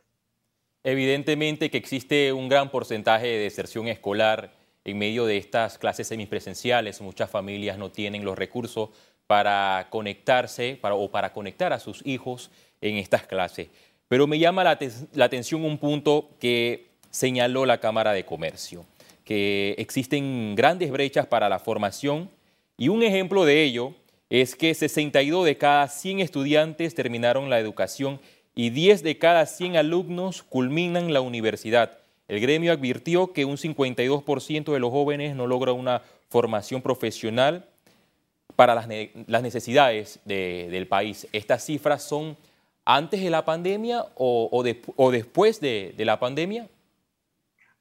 Evidentemente 0.84 1.70
que 1.70 1.78
existe 1.78 2.32
un 2.32 2.48
gran 2.48 2.70
porcentaje 2.70 3.26
de 3.26 3.38
deserción 3.38 3.86
escolar 3.88 4.52
en 4.84 4.98
medio 4.98 5.26
de 5.26 5.36
estas 5.36 5.78
clases 5.78 6.08
semipresenciales. 6.08 7.00
Muchas 7.00 7.30
familias 7.30 7.78
no 7.78 7.90
tienen 7.90 8.24
los 8.24 8.36
recursos 8.36 8.90
para 9.28 9.86
conectarse 9.90 10.78
o 10.82 11.10
para 11.10 11.32
conectar 11.32 11.72
a 11.72 11.78
sus 11.78 12.04
hijos 12.04 12.50
en 12.80 12.96
estas 12.96 13.26
clases. 13.26 13.68
Pero 14.08 14.26
me 14.26 14.38
llama 14.38 14.64
la, 14.64 14.78
la 15.14 15.24
atención 15.24 15.64
un 15.64 15.78
punto 15.78 16.30
que 16.40 16.88
señaló 17.10 17.64
la 17.64 17.78
Cámara 17.78 18.12
de 18.12 18.24
Comercio, 18.24 18.84
que 19.24 19.74
existen 19.78 20.54
grandes 20.56 20.90
brechas 20.90 21.26
para 21.26 21.48
la 21.48 21.60
formación 21.60 22.28
y 22.76 22.88
un 22.88 23.02
ejemplo 23.02 23.44
de 23.44 23.62
ello 23.62 23.94
es 24.28 24.56
que 24.56 24.74
62 24.74 25.44
de 25.44 25.58
cada 25.58 25.86
100 25.86 26.20
estudiantes 26.20 26.94
terminaron 26.94 27.50
la 27.50 27.60
educación 27.60 28.20
y 28.54 28.70
10 28.70 29.02
de 29.02 29.18
cada 29.18 29.46
100 29.46 29.76
alumnos 29.76 30.42
culminan 30.42 31.12
la 31.12 31.20
universidad. 31.20 31.98
El 32.28 32.40
gremio 32.40 32.72
advirtió 32.72 33.32
que 33.32 33.44
un 33.44 33.56
52% 33.56 34.72
de 34.72 34.78
los 34.78 34.90
jóvenes 34.90 35.36
no 35.36 35.46
logra 35.46 35.72
una 35.72 36.02
formación 36.28 36.82
profesional 36.82 37.66
para 38.56 38.74
las, 38.74 39.42
necesidades 39.42 40.20
del 40.24 40.86
país. 40.86 41.26
Estas 41.32 41.64
cifras 41.64 42.02
son 42.02 42.36
antes 42.84 43.22
de 43.22 43.30
la 43.30 43.44
pandemia 43.44 44.06
o, 44.16 44.62
después 45.10 45.60
de 45.60 45.94
la 45.98 46.18
pandemia. 46.18 46.68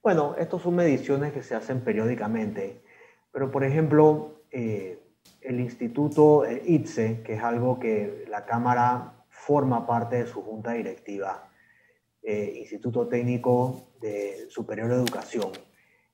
Bueno, 0.04 0.36
estas 0.40 0.64
son 0.64 0.76
mediciones 0.76 1.32
que 1.32 1.44
se 1.44 1.54
hacen 1.54 1.82
periódicamente, 1.82 2.82
pero 3.32 3.52
por 3.52 3.64
ejemplo, 3.64 4.42
eh, 4.50 4.98
el 5.42 5.60
Instituto 5.60 6.44
eh, 6.44 6.64
ITSE, 6.66 7.22
que 7.24 7.36
es 7.36 7.44
algo 7.44 7.80
que 7.80 8.26
la 8.28 8.46
Cámara 8.46 9.21
forma 9.46 9.86
parte 9.86 10.18
de 10.18 10.28
su 10.28 10.42
junta 10.42 10.74
directiva, 10.74 11.50
eh, 12.22 12.54
Instituto 12.58 13.08
Técnico 13.08 13.94
de 14.00 14.48
Superior 14.50 14.92
Educación, 14.92 15.52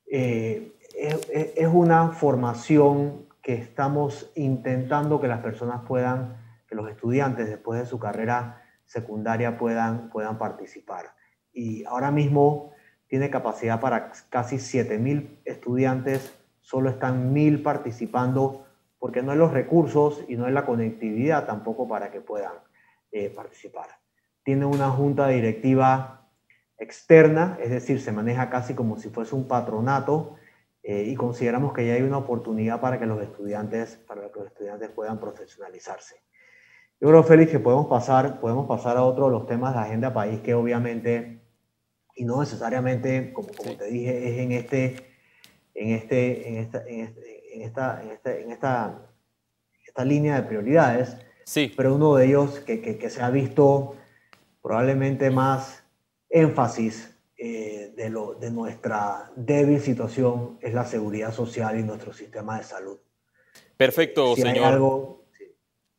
es, 0.09 1.29
es 1.29 1.67
una 1.67 2.11
formación 2.11 3.27
que 3.41 3.55
estamos 3.55 4.31
intentando 4.35 5.19
que 5.19 5.27
las 5.27 5.41
personas 5.41 5.81
puedan, 5.85 6.37
que 6.67 6.75
los 6.75 6.89
estudiantes 6.89 7.49
después 7.49 7.79
de 7.79 7.85
su 7.85 7.99
carrera 7.99 8.63
secundaria 8.85 9.57
puedan, 9.57 10.09
puedan 10.09 10.37
participar. 10.37 11.13
Y 11.53 11.83
ahora 11.85 12.11
mismo 12.11 12.71
tiene 13.07 13.29
capacidad 13.29 13.79
para 13.79 14.11
casi 14.29 14.57
7.000 14.57 15.39
estudiantes, 15.45 16.33
solo 16.61 16.89
están 16.89 17.33
1.000 17.33 17.63
participando 17.63 18.65
porque 18.99 19.21
no 19.21 19.31
hay 19.31 19.37
los 19.37 19.51
recursos 19.51 20.23
y 20.27 20.35
no 20.35 20.45
hay 20.45 20.53
la 20.53 20.65
conectividad 20.65 21.45
tampoco 21.45 21.87
para 21.87 22.11
que 22.11 22.21
puedan 22.21 22.53
eh, 23.11 23.29
participar. 23.29 23.87
Tiene 24.43 24.65
una 24.65 24.89
junta 24.89 25.27
directiva 25.27 26.29
externa, 26.77 27.57
es 27.61 27.69
decir, 27.69 27.99
se 27.99 28.11
maneja 28.11 28.49
casi 28.49 28.73
como 28.73 28.97
si 28.97 29.09
fuese 29.09 29.35
un 29.35 29.47
patronato 29.47 30.35
eh, 30.83 31.03
y 31.03 31.15
consideramos 31.15 31.73
que 31.73 31.85
ya 31.85 31.93
hay 31.93 32.03
una 32.03 32.17
oportunidad 32.17 32.79
para 32.79 32.99
que 32.99 33.05
los 33.05 33.21
estudiantes, 33.21 33.97
para 34.07 34.31
que 34.31 34.39
los 34.39 34.47
estudiantes 34.47 34.89
puedan 34.91 35.19
profesionalizarse. 35.19 36.23
Yo 36.99 37.09
creo, 37.09 37.23
Félix, 37.23 37.51
que 37.51 37.59
podemos 37.59 37.87
pasar, 37.87 38.39
podemos 38.39 38.67
pasar 38.67 38.97
a 38.97 39.03
otro 39.03 39.25
de 39.25 39.31
los 39.31 39.45
temas 39.45 39.73
de 39.73 39.81
agenda 39.81 40.13
país 40.13 40.39
que 40.41 40.53
obviamente 40.53 41.37
y 42.17 42.25
no 42.25 42.39
necesariamente, 42.39 43.31
como, 43.31 43.49
como 43.49 43.77
te 43.77 43.85
dije, 43.85 44.27
es 44.27 44.39
en 44.39 44.51
este, 44.51 44.95
en 45.75 45.89
este, 45.91 46.49
en 46.49 46.57
esta, 46.57 46.83
en, 46.87 47.01
este, 47.01 47.53
en 47.53 47.61
esta, 47.61 48.01
en 48.01 48.09
esta, 48.09 48.37
en 48.37 48.51
esta, 48.51 49.11
esta, 49.85 50.03
línea 50.03 50.41
de 50.41 50.47
prioridades. 50.47 51.15
Sí. 51.47 51.71
Pero 51.77 51.95
uno 51.95 52.15
de 52.15 52.25
ellos 52.25 52.59
que, 52.59 52.81
que, 52.81 52.97
que 52.97 53.09
se 53.09 53.21
ha 53.21 53.29
visto 53.29 53.95
probablemente 54.61 55.31
más 55.31 55.81
énfasis 56.29 57.15
eh, 57.37 57.93
de, 57.95 58.09
lo, 58.09 58.33
de 58.33 58.51
nuestra 58.51 59.31
débil 59.37 59.79
situación 59.79 60.57
es 60.59 60.73
la 60.73 60.83
seguridad 60.83 61.33
social 61.33 61.79
y 61.79 61.83
nuestro 61.83 62.11
sistema 62.11 62.57
de 62.57 62.65
salud. 62.65 62.97
Perfecto, 63.77 64.35
si 64.35 64.41
señor. 64.41 64.57
Hay 64.57 64.73
algo, 64.73 65.23
sí. 65.37 65.45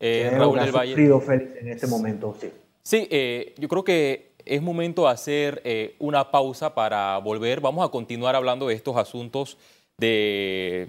Eh, 0.00 0.28
si 0.28 0.34
hay 0.34 0.38
Raúl 0.38 0.42
algo 0.42 0.52
que 0.52 0.60
del 0.60 0.68
ha 0.68 0.78
Valle. 0.78 1.20
Félix 1.20 1.56
en 1.56 1.68
este 1.68 1.86
momento, 1.86 2.36
sí. 2.38 2.52
Sí, 2.82 3.08
eh, 3.10 3.54
yo 3.56 3.68
creo 3.68 3.84
que 3.84 4.32
es 4.44 4.60
momento 4.60 5.04
de 5.04 5.08
hacer 5.08 5.62
eh, 5.64 5.96
una 5.98 6.30
pausa 6.30 6.74
para 6.74 7.16
volver. 7.16 7.62
Vamos 7.62 7.86
a 7.86 7.90
continuar 7.90 8.36
hablando 8.36 8.68
de 8.68 8.74
estos 8.74 8.98
asuntos 8.98 9.56
de 9.96 10.88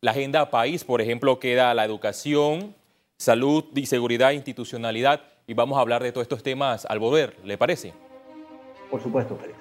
la 0.00 0.10
agenda 0.10 0.50
país. 0.50 0.82
Por 0.82 1.00
ejemplo, 1.00 1.38
queda 1.38 1.72
la 1.72 1.84
educación, 1.84 2.74
salud 3.18 3.64
y 3.74 3.86
seguridad, 3.86 4.32
institucionalidad. 4.32 5.22
Y 5.46 5.54
vamos 5.54 5.78
a 5.78 5.80
hablar 5.80 6.02
de 6.02 6.12
todos 6.12 6.24
estos 6.24 6.42
temas 6.42 6.84
al 6.86 6.98
volver. 6.98 7.36
¿Le 7.44 7.56
parece? 7.56 7.94
Por 8.90 9.02
supuesto, 9.02 9.36
Félix. 9.36 9.58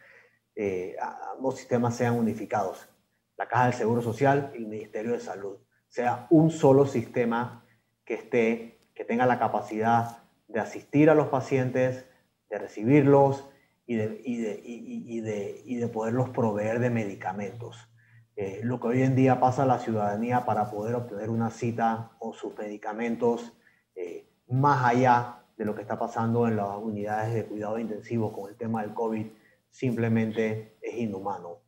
eh, 0.59 0.95
ambos 1.35 1.57
sistemas 1.57 1.95
sean 1.95 2.15
unificados. 2.15 2.89
La 3.37 3.47
Caja 3.47 3.65
del 3.65 3.75
Seguro 3.75 4.01
Social 4.01 4.51
y 4.55 4.57
el 4.57 4.67
Ministerio 4.67 5.11
de 5.11 5.19
Salud. 5.19 5.57
Sea 5.87 6.25
un 6.31 6.49
solo 6.49 6.87
sistema 6.87 7.63
que 8.03 8.15
esté, 8.15 8.89
que 8.95 9.05
tenga 9.05 9.27
la 9.27 9.37
capacidad 9.37 10.23
de 10.47 10.59
asistir 10.59 11.11
a 11.11 11.15
los 11.15 11.27
pacientes, 11.27 12.07
de 12.49 12.57
recibirlos 12.57 13.47
y 13.85 13.97
de, 13.97 15.89
poderlos 15.93 16.29
proveer 16.29 16.79
de 16.79 16.89
medicamentos. 16.89 17.77
Eh, 18.35 18.61
lo 18.63 18.79
que 18.79 18.87
hoy 18.87 19.03
en 19.03 19.15
día 19.15 19.39
pasa 19.39 19.61
a 19.61 19.67
la 19.67 19.77
ciudadanía 19.77 20.43
para 20.43 20.71
poder 20.71 20.95
obtener 20.95 21.29
una 21.29 21.51
cita 21.51 22.13
o 22.17 22.33
sus 22.33 22.57
medicamentos 22.57 23.53
eh, 23.95 24.27
más 24.47 24.83
allá 24.83 25.43
de 25.55 25.65
lo 25.65 25.75
que 25.75 25.81
está 25.83 25.99
pasando 25.99 26.47
en 26.47 26.55
las 26.55 26.77
unidades 26.77 27.35
de 27.35 27.45
cuidado 27.45 27.77
intensivo 27.77 28.33
con 28.33 28.49
el 28.49 28.57
tema 28.57 28.81
del 28.81 28.95
COVID, 28.95 29.27
simplemente 29.77 30.77
es 30.81 30.95
inhumano. 30.95 31.59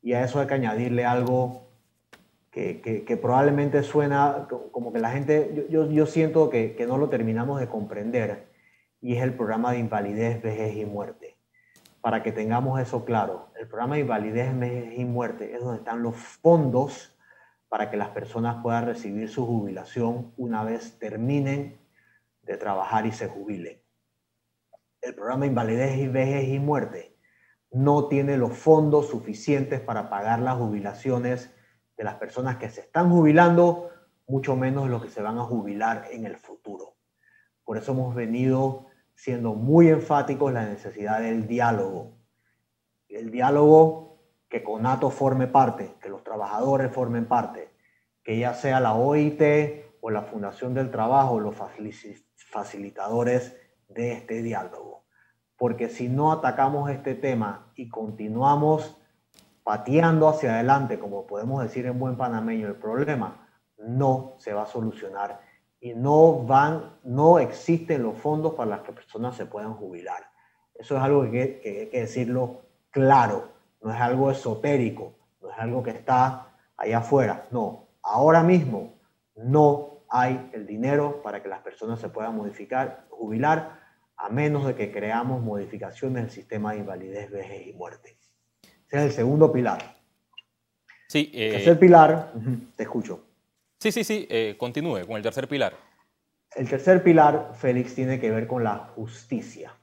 Y 0.00 0.14
a 0.14 0.24
eso 0.24 0.40
hay 0.40 0.46
que 0.46 0.54
añadirle 0.54 1.04
algo 1.04 1.68
que, 2.50 2.80
que, 2.80 3.16
probablemente 3.18 3.82
suena 3.82 4.48
como 4.70 4.90
que 4.90 4.98
la 4.98 5.10
gente, 5.10 5.66
yo, 5.68 5.90
yo 5.90 6.06
siento 6.06 6.48
que, 6.48 6.74
que 6.74 6.86
no 6.86 6.96
lo 6.96 7.10
terminamos 7.10 7.60
de 7.60 7.68
comprender, 7.68 8.46
y 9.02 9.16
es 9.16 9.22
el 9.22 9.34
programa 9.34 9.72
de 9.72 9.80
invalidez, 9.80 10.42
vejez 10.42 10.74
y 10.76 10.86
muerte 10.86 11.36
para 12.06 12.22
que 12.22 12.30
tengamos 12.30 12.78
eso 12.78 13.04
claro. 13.04 13.48
El 13.58 13.66
programa 13.66 13.96
de 13.96 14.02
invalidez, 14.02 14.56
vejez 14.56 14.96
y 14.96 15.04
muerte 15.04 15.52
es 15.52 15.60
donde 15.60 15.78
están 15.78 16.04
los 16.04 16.14
fondos 16.14 17.18
para 17.68 17.90
que 17.90 17.96
las 17.96 18.10
personas 18.10 18.62
puedan 18.62 18.86
recibir 18.86 19.28
su 19.28 19.44
jubilación 19.44 20.32
una 20.36 20.62
vez 20.62 21.00
terminen 21.00 21.80
de 22.42 22.56
trabajar 22.58 23.06
y 23.06 23.10
se 23.10 23.26
jubilen. 23.26 23.82
El 25.00 25.16
programa 25.16 25.40
de 25.40 25.46
invalidez 25.48 25.98
y 25.98 26.06
vejez 26.06 26.48
y 26.48 26.60
muerte 26.60 27.15
no 27.76 28.08
tiene 28.08 28.38
los 28.38 28.56
fondos 28.56 29.08
suficientes 29.08 29.80
para 29.80 30.08
pagar 30.08 30.40
las 30.40 30.56
jubilaciones 30.56 31.54
de 31.96 32.04
las 32.04 32.14
personas 32.14 32.56
que 32.56 32.70
se 32.70 32.80
están 32.80 33.10
jubilando, 33.10 33.90
mucho 34.26 34.56
menos 34.56 34.88
los 34.88 35.02
que 35.02 35.10
se 35.10 35.20
van 35.20 35.36
a 35.38 35.44
jubilar 35.44 36.06
en 36.10 36.24
el 36.24 36.36
futuro. 36.36 36.96
Por 37.64 37.76
eso 37.76 37.92
hemos 37.92 38.14
venido 38.14 38.86
siendo 39.14 39.54
muy 39.54 39.88
enfáticos 39.88 40.48
en 40.48 40.54
la 40.54 40.64
necesidad 40.64 41.20
del 41.20 41.46
diálogo. 41.46 42.16
El 43.08 43.30
diálogo 43.30 44.22
que 44.48 44.62
Conato 44.62 45.10
forme 45.10 45.46
parte, 45.46 45.96
que 46.00 46.08
los 46.08 46.24
trabajadores 46.24 46.90
formen 46.90 47.26
parte, 47.26 47.68
que 48.22 48.38
ya 48.38 48.54
sea 48.54 48.80
la 48.80 48.94
OIT 48.94 49.42
o 50.00 50.10
la 50.10 50.22
Fundación 50.22 50.72
del 50.72 50.90
Trabajo, 50.90 51.40
los 51.40 51.54
facilitadores 52.36 53.54
de 53.88 54.12
este 54.12 54.42
diálogo. 54.42 55.04
Porque 55.58 55.90
si 55.90 56.08
no 56.08 56.32
atacamos 56.32 56.90
este 56.90 57.14
tema 57.14 57.65
y 57.76 57.88
continuamos 57.88 58.96
pateando 59.62 60.28
hacia 60.28 60.54
adelante, 60.54 60.98
como 60.98 61.26
podemos 61.26 61.62
decir 61.62 61.86
en 61.86 61.98
buen 61.98 62.16
panameño, 62.16 62.68
el 62.68 62.76
problema 62.76 63.46
no 63.78 64.34
se 64.38 64.52
va 64.52 64.62
a 64.62 64.66
solucionar 64.66 65.40
y 65.80 65.94
no 65.94 66.44
van, 66.44 66.98
no 67.04 67.38
existen 67.38 68.02
los 68.02 68.16
fondos 68.16 68.54
para 68.54 68.70
las 68.70 68.80
que 68.80 68.92
personas 68.92 69.36
se 69.36 69.46
puedan 69.46 69.74
jubilar. 69.74 70.30
Eso 70.74 70.96
es 70.96 71.02
algo 71.02 71.22
que, 71.24 71.60
que, 71.60 71.80
hay 71.80 71.86
que 71.88 72.00
decirlo 72.00 72.62
claro, 72.90 73.48
no 73.82 73.92
es 73.92 74.00
algo 74.00 74.30
esotérico, 74.30 75.14
no 75.42 75.50
es 75.50 75.58
algo 75.58 75.82
que 75.82 75.90
está 75.90 76.54
allá 76.76 76.98
afuera, 76.98 77.46
no, 77.50 77.88
ahora 78.02 78.42
mismo 78.42 78.94
no 79.36 79.96
hay 80.08 80.50
el 80.52 80.66
dinero 80.66 81.20
para 81.22 81.42
que 81.42 81.48
las 81.48 81.60
personas 81.60 81.98
se 81.98 82.08
puedan 82.08 82.36
modificar, 82.36 83.06
jubilar, 83.10 83.85
a 84.16 84.28
menos 84.28 84.66
de 84.66 84.74
que 84.74 84.90
creamos 84.90 85.42
modificaciones 85.42 86.22
del 86.22 86.30
sistema 86.30 86.72
de 86.72 86.78
invalidez, 86.78 87.30
vejez 87.30 87.66
y 87.66 87.72
muerte. 87.72 88.16
Ese 88.62 88.98
es 88.98 89.02
el 89.02 89.12
segundo 89.12 89.52
pilar. 89.52 89.96
Sí, 91.08 91.30
eh, 91.34 91.48
el 91.48 91.52
tercer 91.52 91.78
pilar, 91.78 92.32
te 92.76 92.82
escucho. 92.82 93.24
Sí, 93.78 93.92
sí, 93.92 94.04
sí, 94.04 94.26
eh, 94.30 94.56
continúe 94.58 95.06
con 95.06 95.16
el 95.16 95.22
tercer 95.22 95.48
pilar. 95.48 95.74
El 96.54 96.68
tercer 96.68 97.02
pilar, 97.02 97.52
Félix, 97.54 97.94
tiene 97.94 98.18
que 98.18 98.30
ver 98.30 98.46
con 98.46 98.64
la 98.64 98.76
justicia. 98.94 99.74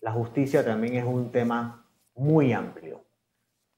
La 0.00 0.12
justicia 0.12 0.64
también 0.64 0.96
es 0.96 1.04
un 1.04 1.30
tema 1.30 1.86
muy 2.14 2.52
amplio, 2.52 3.04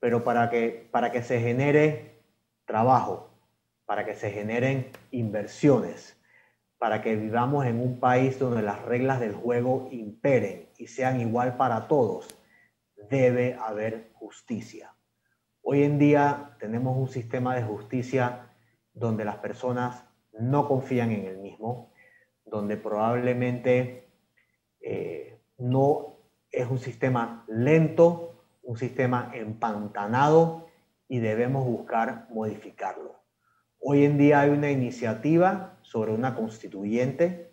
pero 0.00 0.24
para 0.24 0.50
que, 0.50 0.88
para 0.90 1.12
que 1.12 1.22
se 1.22 1.40
genere 1.40 2.22
trabajo, 2.64 3.30
para 3.84 4.04
que 4.04 4.14
se 4.14 4.30
generen 4.30 4.90
inversiones, 5.10 6.15
para 6.78 7.02
que 7.02 7.16
vivamos 7.16 7.64
en 7.66 7.80
un 7.80 7.98
país 8.00 8.38
donde 8.38 8.62
las 8.62 8.82
reglas 8.82 9.20
del 9.20 9.34
juego 9.34 9.88
imperen 9.90 10.68
y 10.78 10.88
sean 10.88 11.20
igual 11.20 11.56
para 11.56 11.88
todos, 11.88 12.38
debe 13.10 13.54
haber 13.54 14.10
justicia. 14.14 14.94
Hoy 15.62 15.82
en 15.82 15.98
día 15.98 16.56
tenemos 16.60 16.96
un 16.96 17.08
sistema 17.08 17.56
de 17.56 17.62
justicia 17.62 18.50
donde 18.92 19.24
las 19.24 19.36
personas 19.36 20.04
no 20.38 20.68
confían 20.68 21.10
en 21.10 21.24
el 21.24 21.38
mismo, 21.38 21.92
donde 22.44 22.76
probablemente 22.76 24.08
eh, 24.80 25.40
no 25.58 26.18
es 26.50 26.68
un 26.68 26.78
sistema 26.78 27.44
lento, 27.48 28.44
un 28.62 28.76
sistema 28.76 29.30
empantanado 29.34 30.66
y 31.08 31.18
debemos 31.18 31.64
buscar 31.64 32.26
modificarlo. 32.30 33.16
Hoy 33.80 34.04
en 34.04 34.18
día 34.18 34.40
hay 34.40 34.50
una 34.50 34.70
iniciativa 34.70 35.75
sobre 35.86 36.12
una 36.12 36.34
constituyente, 36.34 37.52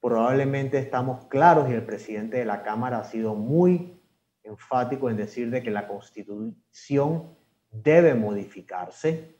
probablemente 0.00 0.78
estamos 0.78 1.26
claros 1.26 1.70
y 1.70 1.74
el 1.74 1.84
presidente 1.84 2.38
de 2.38 2.44
la 2.44 2.62
Cámara 2.62 2.98
ha 2.98 3.04
sido 3.04 3.34
muy 3.34 4.00
enfático 4.42 5.08
en 5.08 5.16
decir 5.16 5.50
de 5.50 5.62
que 5.62 5.70
la 5.70 5.86
constitución 5.86 7.36
debe 7.70 8.14
modificarse 8.14 9.36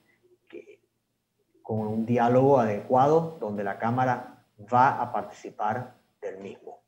con 1.62 1.86
un 1.86 2.06
diálogo 2.06 2.58
adecuado 2.58 3.38
donde 3.40 3.64
la 3.64 3.78
Cámara 3.78 4.44
va 4.72 5.00
a 5.00 5.12
participar 5.12 5.96
del 6.20 6.38
mismo. 6.38 6.82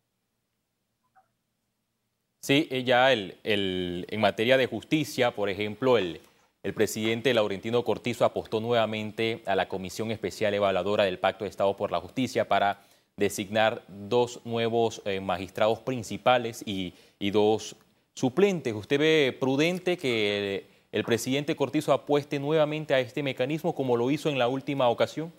Sí, 2.40 2.68
ya 2.85 3.12
el, 3.12 3.38
el, 3.44 4.07
en 4.09 4.20
materia 4.20 4.57
de 4.57 4.66
justicia, 4.66 5.31
por 5.31 5.48
ejemplo, 5.48 5.98
el, 5.98 6.20
el 6.62 6.75
presidente 6.75 7.35
Laurentino 7.35 7.85
Cortizo 7.85 8.25
apostó 8.25 8.61
nuevamente 8.61 9.42
a 9.46 9.57
la 9.57 9.68
Comisión 9.68 10.11
Especial 10.12 10.55
Evaluadora 10.55 11.05
del 11.05 11.18
Pacto 11.18 11.44
de 11.44 11.51
Estado 11.51 11.77
por 11.77 11.90
la 11.90 12.01
Justicia 12.01 12.46
para 12.46 12.81
designar 13.16 13.83
dos 13.88 14.40
nuevos 14.44 15.03
eh, 15.05 15.20
magistrados 15.20 15.81
principales 15.81 16.62
y, 16.64 16.94
dos 17.31 17.77
suplentes. 18.14 18.75
¿Usted 18.75 18.98
ve 18.98 19.37
prudente 19.38 19.96
que 19.96 20.57
el, 20.57 20.66
el 20.92 21.05
presidente 21.05 21.57
Cortizo 21.57 21.92
apueste 21.92 22.38
nuevamente 22.38 22.94
a 22.94 23.01
este 23.01 23.22
mecanismo 23.22 23.75
como 23.75 23.96
lo 23.96 24.11
hizo 24.11 24.29
en 24.29 24.38
la 24.38 24.48
última 24.48 24.88
ocasión? 24.88 25.33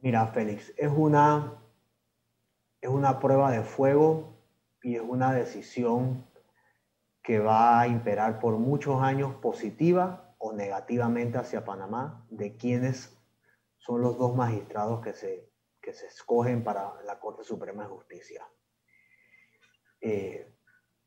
Mira, 0.00 0.26
Félix, 0.28 0.72
es 0.76 0.90
una, 0.94 1.54
es 2.80 2.88
una 2.88 3.18
prueba 3.20 3.50
de 3.50 3.62
fuego 3.62 4.34
y 4.82 4.96
es 4.96 5.02
una 5.02 5.32
decisión 5.32 6.24
que 7.22 7.38
va 7.38 7.80
a 7.80 7.86
imperar 7.86 8.40
por 8.40 8.58
muchos 8.58 9.00
años 9.00 9.34
positiva 9.36 10.34
o 10.38 10.52
negativamente 10.52 11.38
hacia 11.38 11.64
Panamá 11.64 12.26
de 12.30 12.56
quienes 12.56 13.16
son 13.78 14.00
los 14.00 14.18
dos 14.18 14.34
magistrados 14.34 15.00
que 15.00 15.12
se, 15.12 15.48
que 15.80 15.92
se 15.92 16.06
escogen 16.06 16.64
para 16.64 17.00
la 17.04 17.20
Corte 17.20 17.44
Suprema 17.44 17.84
de 17.84 17.90
Justicia. 17.90 18.44
Eh, 20.00 20.52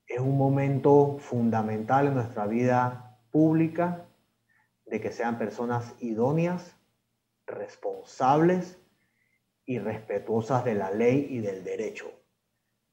es 0.08 0.19
un 0.19 0.38
momento 0.38 1.17
fundamental 1.19 2.08
en 2.08 2.15
nuestra 2.15 2.47
vida 2.47 3.19
pública 3.32 4.08
de 4.86 5.01
que 5.01 5.12
sean 5.12 5.38
personas 5.38 5.95
idóneas, 5.99 6.78
responsables 7.45 8.80
y 9.65 9.80
respetuosas 9.80 10.63
de 10.63 10.75
la 10.75 10.91
ley 10.91 11.28
y 11.30 11.39
del 11.39 11.63
derecho. 11.63 12.12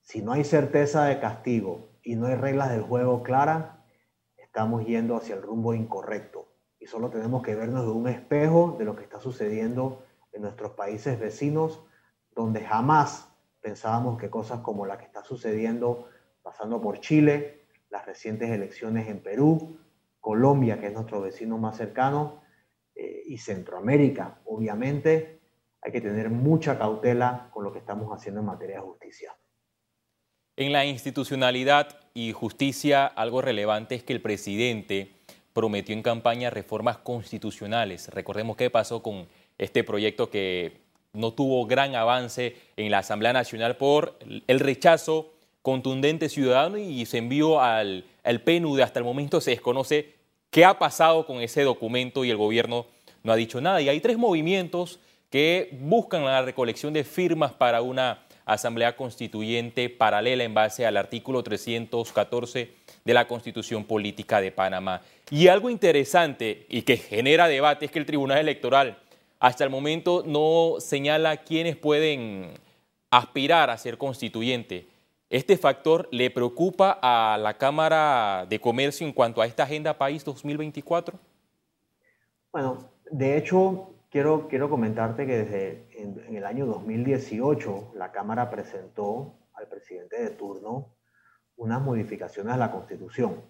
Si 0.01 0.23
no 0.23 0.33
hay 0.33 0.43
certeza 0.43 1.05
de 1.05 1.21
castigo 1.21 1.92
y 2.03 2.17
no 2.17 2.27
hay 2.27 2.35
reglas 2.35 2.71
del 2.71 2.83
juego 2.83 3.23
claras, 3.23 3.77
estamos 4.37 4.85
yendo 4.85 5.17
hacia 5.17 5.35
el 5.35 5.43
rumbo 5.43 5.75
incorrecto. 5.75 6.49
Y 6.79 6.87
solo 6.87 7.11
tenemos 7.11 7.43
que 7.43 7.55
vernos 7.55 7.85
de 7.85 7.93
un 7.93 8.09
espejo 8.09 8.77
de 8.79 8.85
lo 8.85 8.97
que 8.97 9.05
está 9.05 9.21
sucediendo 9.21 10.05
en 10.33 10.43
nuestros 10.43 10.73
países 10.73 11.19
vecinos, 11.19 11.85
donde 12.35 12.61
jamás 12.61 13.29
pensábamos 13.61 14.19
que 14.19 14.31
cosas 14.31 14.61
como 14.61 14.85
la 14.85 14.99
que 14.99 15.05
está 15.05 15.23
sucediendo, 15.23 16.09
pasando 16.43 16.81
por 16.81 17.01
Chile, 17.01 17.67
las 17.89 18.05
recientes 18.05 18.51
elecciones 18.51 19.09
en 19.09 19.23
Perú, 19.23 19.79
Colombia, 20.21 20.81
que 20.81 20.89
es 20.89 20.93
nuestro 20.93 21.21
vecino 21.21 21.59
más 21.59 21.77
cercano, 21.77 22.43
eh, 22.95 23.23
y 23.27 23.39
Centroamérica, 23.39 24.41
obviamente, 24.45 25.41
hay 25.81 25.93
que 25.93 26.01
tener 26.01 26.31
mucha 26.31 26.79
cautela 26.79 27.49
con 27.53 27.65
lo 27.65 27.73
que 27.73 27.79
estamos 27.79 28.11
haciendo 28.11 28.41
en 28.41 28.47
materia 28.47 28.77
de 28.77 28.83
justicia. 28.83 29.37
En 30.57 30.73
la 30.73 30.85
institucionalidad 30.85 31.97
y 32.13 32.33
justicia, 32.33 33.07
algo 33.07 33.41
relevante 33.41 33.95
es 33.95 34.03
que 34.03 34.13
el 34.13 34.21
presidente 34.21 35.13
prometió 35.55 35.95
en 35.95 36.03
campaña 36.03 36.51
reformas 36.51 36.99
constitucionales. 36.99 38.09
Recordemos 38.09 38.57
qué 38.57 38.69
pasó 38.69 39.03
con 39.03 39.27
este 39.57 39.83
proyecto 39.83 40.29
que 40.29 40.83
no 41.15 41.33
tuvo 41.33 41.67
gran 41.67 41.95
avance 41.95 42.57
en 42.77 42.91
la 42.91 42.99
Asamblea 42.99 43.33
Nacional 43.33 43.77
por 43.77 44.19
el 44.47 44.61
rechazo 44.61 45.33
contundente 45.63 46.29
ciudadano 46.29 46.77
y 46.77 47.07
se 47.07 47.19
envió 47.19 47.61
al, 47.63 48.05
al 48.23 48.43
PNUD. 48.43 48.81
Hasta 48.81 48.99
el 48.99 49.07
momento 49.07 49.41
se 49.41 49.53
desconoce 49.53 50.15
qué 50.51 50.67
ha 50.67 50.79
pasado 50.79 51.25
con 51.25 51.41
ese 51.41 51.63
documento 51.63 52.27
y 52.27 52.31
el 52.31 52.37
gobierno 52.37 52.87
no 53.23 53.33
ha 53.33 53.37
dicho 53.37 53.61
nada. 53.63 53.81
Y 53.81 53.89
hay 53.89 54.01
tres 54.01 54.19
movimientos 54.19 54.99
que 55.31 55.71
buscan 55.81 56.25
la 56.27 56.43
recolección 56.43 56.93
de 56.93 57.05
firmas 57.05 57.53
para 57.53 57.81
una 57.81 58.19
asamblea 58.45 58.97
constituyente 58.97 59.89
paralela 59.89 60.45
en 60.45 60.55
base 60.55 60.87
al 60.87 60.97
artículo 60.97 61.43
314 61.43 62.73
de 63.05 63.15
la 63.15 63.27
Constitución 63.27 63.85
Política 63.85 64.41
de 64.41 64.53
Panamá. 64.53 65.03
Y 65.31 65.49
algo 65.49 65.71
interesante 65.71 66.67
y 66.69 66.83
que 66.83 66.97
genera 66.97 67.49
debate 67.49 67.87
es 67.87 67.91
que 67.91 67.99
el 67.99 68.07
Tribunal 68.07 68.39
Electoral 68.39 68.99
hasta 69.41 69.65
el 69.65 69.71
momento 69.71 70.23
no 70.27 70.77
señala 70.79 71.39
quiénes 71.39 71.77
pueden 71.77 72.53
aspirar 73.11 73.71
a 73.71 73.79
ser 73.79 73.99
constituyente. 73.99 74.87
¿Este 75.29 75.57
factor 75.57 76.09
le 76.13 76.31
preocupa 76.31 76.99
a 77.01 77.39
la 77.39 77.57
Cámara 77.57 78.47
de 78.49 78.61
Comercio 78.61 79.07
en 79.07 79.13
cuanto 79.13 79.41
a 79.41 79.47
esta 79.47 79.63
Agenda 79.65 79.97
País 79.97 80.25
2024? 80.25 81.19
Bueno, 82.53 82.91
de 83.11 83.39
hecho, 83.39 83.92
quiero, 84.13 84.47
quiero 84.47 84.69
comentarte 84.69 85.27
que 85.27 85.39
desde 85.39 85.87
en, 85.99 86.37
el 86.37 86.45
año 86.45 86.67
2018 86.67 87.93
la 87.97 88.13
Cámara 88.13 88.51
presentó 88.51 89.39
al 89.55 89.67
presidente 89.69 90.23
de 90.23 90.31
turno 90.31 90.95
unas 91.57 91.81
modificaciones 91.81 92.53
a 92.53 92.59
la 92.59 92.71
Constitución. 92.71 93.41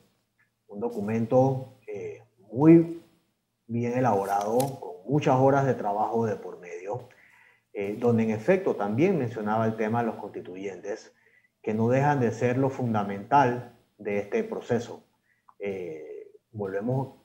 Un 0.69 0.81
documento 0.81 1.81
eh, 1.87 2.23
muy 2.53 3.03
bien 3.67 3.99
elaborado, 3.99 4.59
con 4.81 4.93
muchas 5.07 5.37
horas 5.37 5.67
de 5.67 5.75
trabajo 5.75 6.25
de 6.27 6.37
por 6.37 6.61
medio, 6.61 7.09
eh, 7.73 7.97
donde 7.99 8.23
en 8.23 8.31
efecto 8.31 8.77
también 8.77 9.19
mencionaba 9.19 9.67
el 9.67 9.77
tema 9.77 10.01
de 10.01 10.07
los 10.07 10.17
constituyentes 10.17 11.13
que 11.63 11.75
no 11.75 11.89
dejan 11.89 12.21
de 12.21 12.31
ser 12.31 12.59
lo 12.59 12.71
fundamental 12.71 13.77
de 13.99 14.19
este 14.19 14.45
proceso. 14.45 15.05
Eh, 15.59 16.33
volvemos, 16.51 17.22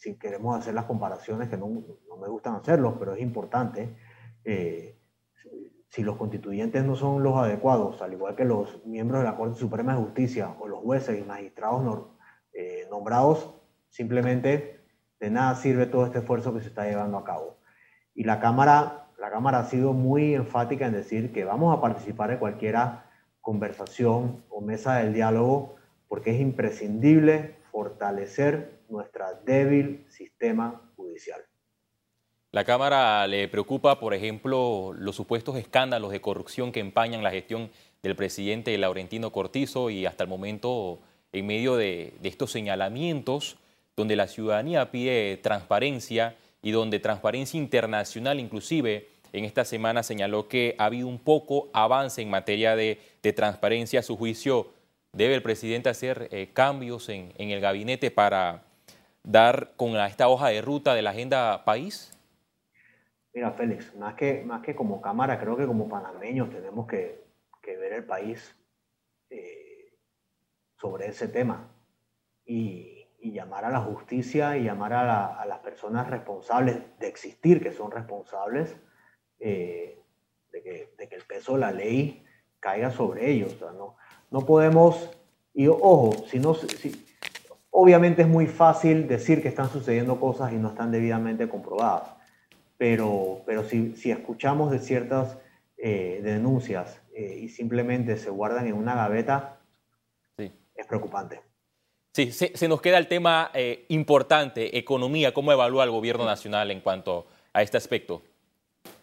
si 0.00 0.14
queremos 0.14 0.58
hacer 0.58 0.72
las 0.72 0.86
comparaciones, 0.86 1.50
que 1.50 1.58
no, 1.58 1.68
no, 2.08 2.16
me 2.16 2.26
gustan 2.26 2.54
hacerlos, 2.54 2.94
pero 2.98 3.12
es 3.12 3.20
importante, 3.20 3.94
eh, 4.44 4.98
si 5.90 6.02
los 6.02 6.16
constituyentes 6.16 6.82
no 6.84 6.96
son 6.96 7.22
los 7.22 7.36
adecuados, 7.36 8.00
al 8.00 8.14
igual 8.14 8.34
que 8.34 8.46
los 8.46 8.82
miembros 8.86 9.20
de 9.20 9.28
la 9.28 9.36
Corte 9.36 9.58
Suprema 9.58 9.92
de 9.92 10.00
Justicia 10.00 10.56
o 10.58 10.68
los 10.68 10.80
jueces 10.80 11.20
y 11.20 11.22
magistrados 11.22 12.06
eh, 12.54 12.86
nombrados, 12.90 13.54
simplemente 13.90 14.80
de 15.20 15.30
nada 15.30 15.54
sirve 15.56 15.84
todo 15.84 16.06
este 16.06 16.20
esfuerzo 16.20 16.54
que 16.54 16.62
se 16.62 16.68
está 16.68 16.86
llevando 16.86 17.18
a 17.18 17.24
cabo. 17.24 17.58
Y 18.14 18.24
la 18.24 18.40
Cámara, 18.40 19.10
la 19.18 19.30
Cámara 19.30 19.58
ha 19.58 19.64
sido 19.64 19.92
muy 19.92 20.34
enfática 20.34 20.86
en 20.86 20.94
decir 20.94 21.30
que 21.30 21.44
vamos 21.44 21.76
a 21.76 21.82
participar 21.82 22.30
de 22.30 22.38
cualquiera 22.38 23.10
conversación 23.42 24.44
o 24.48 24.62
mesa 24.62 24.96
del 24.96 25.12
diálogo 25.12 25.76
porque 26.08 26.30
es 26.30 26.40
imprescindible 26.40 27.56
fortalecer 27.70 28.79
nuestro 28.90 29.24
débil 29.44 30.06
sistema 30.08 30.90
judicial. 30.96 31.40
La 32.52 32.64
Cámara 32.64 33.26
le 33.26 33.46
preocupa, 33.48 34.00
por 34.00 34.12
ejemplo, 34.12 34.92
los 34.96 35.14
supuestos 35.14 35.56
escándalos 35.56 36.10
de 36.10 36.20
corrupción 36.20 36.72
que 36.72 36.80
empañan 36.80 37.22
la 37.22 37.30
gestión 37.30 37.70
del 38.02 38.16
presidente 38.16 38.76
Laurentino 38.76 39.30
Cortizo 39.30 39.88
y 39.90 40.04
hasta 40.04 40.24
el 40.24 40.30
momento, 40.30 41.00
en 41.32 41.46
medio 41.46 41.76
de, 41.76 42.14
de 42.20 42.28
estos 42.28 42.50
señalamientos, 42.50 43.56
donde 43.96 44.16
la 44.16 44.26
ciudadanía 44.26 44.90
pide 44.90 45.36
transparencia 45.36 46.36
y 46.62 46.72
donde 46.72 46.98
Transparencia 46.98 47.58
Internacional 47.58 48.40
inclusive 48.40 49.08
en 49.32 49.44
esta 49.44 49.64
semana 49.64 50.02
señaló 50.02 50.48
que 50.48 50.74
ha 50.78 50.86
habido 50.86 51.06
un 51.06 51.18
poco 51.18 51.68
avance 51.72 52.20
en 52.22 52.30
materia 52.30 52.76
de, 52.76 52.98
transparencia. 53.34 54.00
A 54.00 54.02
su 54.02 54.16
juicio, 54.16 54.72
¿debe 55.12 55.34
el 55.34 55.42
presidente 55.42 55.88
hacer 55.88 56.28
eh, 56.32 56.50
cambios 56.52 57.08
en, 57.08 57.32
el 57.36 57.60
gabinete 57.60 58.10
para 58.10 58.64
dar 59.22 59.72
con 59.76 59.96
esta 59.96 60.28
hoja 60.28 60.48
de 60.48 60.62
ruta 60.62 60.94
de 60.94 61.02
la 61.02 61.10
agenda 61.10 61.64
país? 61.64 62.16
Mira, 63.32 63.52
Félix, 63.52 63.94
más 63.96 64.14
que, 64.14 64.42
más 64.44 64.62
que 64.62 64.74
como 64.74 65.00
Cámara, 65.00 65.38
creo 65.38 65.56
que 65.56 65.66
como 65.66 65.88
panameños 65.88 66.50
tenemos 66.50 66.86
que, 66.86 67.28
ver 67.64 67.92
el 67.92 68.04
país 68.04 68.56
eh, 69.30 69.94
sobre 70.76 71.06
ese 71.06 71.28
tema 71.28 71.72
y, 72.44 72.96
llamar 73.22 73.64
a 73.64 73.70
la 73.70 73.80
justicia 73.80 74.56
y 74.56 74.64
llamar 74.64 74.92
a, 74.92 75.40
a, 75.40 75.46
las 75.46 75.60
personas 75.60 76.10
responsables 76.10 76.98
de 76.98 77.06
existir, 77.06 77.62
que 77.62 77.70
son 77.70 77.92
responsables, 77.92 78.76
eh, 79.38 80.02
de, 80.50 80.62
que, 80.62 80.92
de, 80.98 81.08
que, 81.08 81.14
el 81.14 81.22
peso 81.22 81.52
de 81.54 81.60
la 81.60 81.70
ley 81.70 82.26
caiga 82.58 82.90
sobre 82.90 83.30
ellos. 83.30 83.60
no, 83.60 83.96
no 84.30 84.46
podemos, 84.46 85.10
y 85.54 85.68
ojo, 85.68 86.12
si 86.26 86.38
no, 86.40 86.54
si, 86.54 86.90
obviamente 87.80 88.22
es 88.22 88.28
muy 88.28 88.46
fácil 88.46 89.08
decir 89.08 89.42
que 89.42 89.48
están 89.48 89.70
sucediendo 89.70 90.20
cosas 90.20 90.52
y 90.52 90.56
no 90.56 90.68
están 90.68 90.90
debidamente 90.90 91.48
comprobadas, 91.48 92.14
pero, 92.76 93.42
pero 93.46 93.64
si, 93.64 93.96
si 93.96 94.10
escuchamos 94.10 94.70
de 94.70 94.78
ciertas 94.78 95.38
eh, 95.76 96.20
denuncias 96.22 97.00
eh, 97.14 97.38
y 97.42 97.48
simplemente 97.48 98.16
se 98.16 98.30
guardan 98.30 98.66
en 98.66 98.74
una 98.74 98.94
gaveta, 98.94 99.60
sí. 100.36 100.52
es 100.74 100.86
preocupante. 100.86 101.40
Sí, 102.12 102.32
se, 102.32 102.56
se, 102.56 102.68
nos 102.68 102.80
queda 102.80 102.98
el 102.98 103.06
tema 103.06 103.52
importante, 103.88 104.76
economía, 104.76 105.32
cómo 105.32 105.52
evalúa 105.52 105.84
el 105.84 105.90
gobierno 105.90 106.24
nacional 106.24 106.70
en 106.72 106.80
cuanto 106.80 107.26
a 107.52 107.62
este 107.62 107.76
aspecto. 107.76 108.22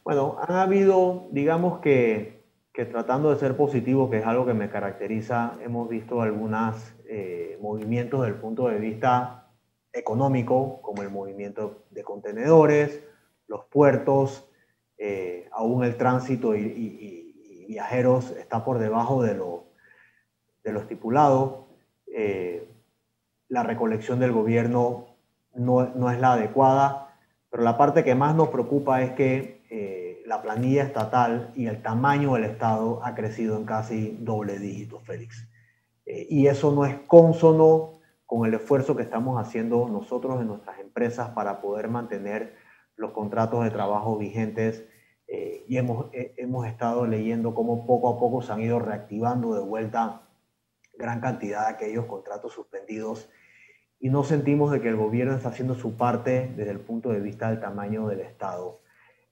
Bueno, 0.03 0.37
han 0.45 0.55
habido, 0.55 1.27
digamos 1.31 1.79
que, 1.79 2.36
tratando 2.85 3.31
de 3.31 3.39
ser 3.39 3.57
positivo, 3.57 4.09
que 4.09 4.19
es 4.19 4.25
algo 4.25 4.45
que 4.45 4.53
me 4.53 4.69
caracteriza, 4.69 5.57
hemos 5.63 5.89
visto 5.89 6.21
algunos 6.21 6.75
eh, 7.07 7.57
movimientos 7.61 8.21
desde 8.21 8.35
el 8.35 8.41
punto 8.41 8.67
de 8.67 8.79
vista 8.79 9.47
económico, 9.93 10.79
como 10.81 11.01
el 11.01 11.09
movimiento 11.09 11.85
de 11.89 12.03
contenedores, 12.03 13.03
los 13.47 13.65
puertos, 13.65 14.47
eh, 14.97 15.49
aún 15.51 15.83
el 15.83 15.95
tránsito 15.97 16.55
y, 16.55 17.23
viajeros 17.67 18.31
está 18.31 18.63
por 18.63 18.79
debajo 18.79 19.21
de 19.21 19.35
lo, 19.35 19.65
de 20.63 20.71
lo 20.71 20.79
estipulado. 20.79 21.67
Eh, 22.07 22.65
la 23.49 23.61
recolección 23.63 24.19
del 24.19 24.31
gobierno 24.31 25.17
no, 25.53 25.91
no, 25.93 26.09
es 26.09 26.19
la 26.19 26.33
adecuada, 26.33 27.13
pero 27.49 27.63
la 27.63 27.77
parte 27.77 28.05
que 28.05 28.15
más 28.15 28.35
nos 28.35 28.47
preocupa 28.49 29.01
es 29.03 29.11
que 29.11 29.65
eh, 29.69 30.06
la 30.27 30.41
planilla 30.41 30.83
estatal 30.83 31.53
y 31.55 31.67
el 31.67 31.81
tamaño 31.81 32.33
del 32.33 32.43
Estado 32.43 32.99
ha 33.01 33.15
crecido 33.15 33.55
en 33.55 33.63
casi 33.63 34.17
doble 34.19 34.59
dígito, 34.59 34.99
Félix. 34.99 35.47
Eh, 36.05 36.27
y 36.29 36.47
eso 36.47 36.73
no 36.73 36.85
es 36.85 36.99
consono 37.07 38.01
con 38.25 38.45
el 38.45 38.53
esfuerzo 38.53 38.93
que 38.97 39.03
estamos 39.03 39.39
haciendo 39.39 39.87
nosotros 39.87 40.41
en 40.41 40.47
nuestras 40.47 40.79
empresas 40.79 41.29
para 41.29 41.61
poder 41.61 41.87
mantener 41.87 42.55
los 42.97 43.11
contratos 43.11 43.63
de 43.63 43.71
trabajo 43.71 44.17
vigentes 44.17 44.83
eh, 45.29 45.63
y 45.65 45.77
hemos, 45.77 46.07
hemos 46.11 46.67
estado 46.67 47.07
leyendo 47.07 47.55
cómo 47.55 47.87
poco 47.87 48.09
a 48.09 48.19
poco 48.19 48.41
se 48.41 48.51
han 48.51 48.59
ido 48.59 48.79
reactivando 48.79 49.55
de 49.55 49.61
vuelta 49.61 50.23
gran 50.97 51.21
cantidad 51.21 51.67
de 51.67 51.75
aquellos 51.75 52.05
contratos 52.05 52.51
suspendidos 52.51 53.29
y 53.97 54.09
no 54.09 54.25
sentimos 54.25 54.71
de 54.71 54.81
que 54.81 54.89
el 54.89 54.97
gobierno 54.97 55.35
está 55.35 55.49
haciendo 55.49 55.75
su 55.75 55.95
parte 55.95 56.51
desde 56.57 56.71
el 56.71 56.81
punto 56.81 57.11
de 57.11 57.21
vista 57.21 57.49
del 57.49 57.61
tamaño 57.61 58.09
del 58.09 58.19
Estado. 58.19 58.81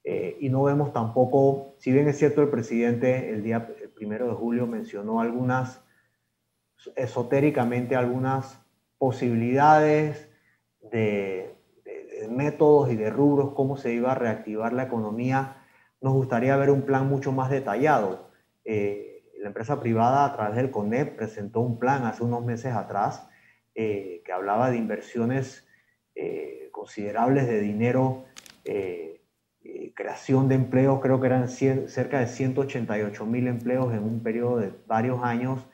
Eh, 0.08 0.38
y 0.40 0.50
no 0.50 0.62
vemos 0.62 0.94
tampoco, 0.94 1.74
si 1.80 1.92
bien 1.92 2.08
es 2.08 2.20
cierto 2.20 2.44
el 2.44 2.50
presidente 2.50 3.32
el 3.32 3.42
día 3.42 3.76
primero 3.96 4.28
de 4.28 4.36
julio 4.36 4.68
mencionó 4.68 5.20
algunas, 5.20 5.84
esotéricamente 6.96 7.96
algunas 7.96 8.64
posibilidades 9.00 10.30
de, 10.92 11.56
métodos 12.30 12.92
y 12.92 12.96
de 12.96 13.10
rubros, 13.10 13.54
cómo 13.56 13.78
se 13.78 13.94
iba 13.94 14.12
a 14.12 14.16
reactivar 14.16 14.74
la 14.74 14.84
economía, 14.84 15.64
nos 16.02 16.14
gustaría 16.14 16.56
ver 16.56 16.70
un 16.70 16.84
plan 16.84 17.08
mucho 17.08 17.32
más 17.32 17.50
detallado. 17.50 18.30
Eh, 18.64 19.32
la 19.40 19.48
empresa 19.48 19.80
privada 19.80 20.26
a 20.26 20.36
través 20.36 20.56
del 20.56 20.70
CONEP 20.70 21.16
presentó 21.16 21.62
un 21.62 21.80
plan 21.80 22.06
hace 22.06 22.24
unos 22.24 22.46
meses 22.46 22.74
atrás 22.74 23.28
eh, 23.74 24.22
que 24.24 24.32
hablaba 24.32 24.70
de 24.70 24.78
inversiones 24.78 25.64
considerables 26.72 27.48
de 27.48 27.60
dinero, 27.60 28.24
creación 29.96 30.48
de 30.48 30.56
empleos, 30.56 31.00
creo 31.02 31.20
que 31.20 31.28
eran 31.28 31.48
cerca 31.48 32.20
de 32.20 32.28
188 32.28 33.26
mil 33.26 33.48
empleos 33.48 33.94
en 33.94 34.04
un 34.04 34.22
periodo 34.22 34.58
de 34.58 34.72
varios 34.86 35.24
años, 35.24 35.66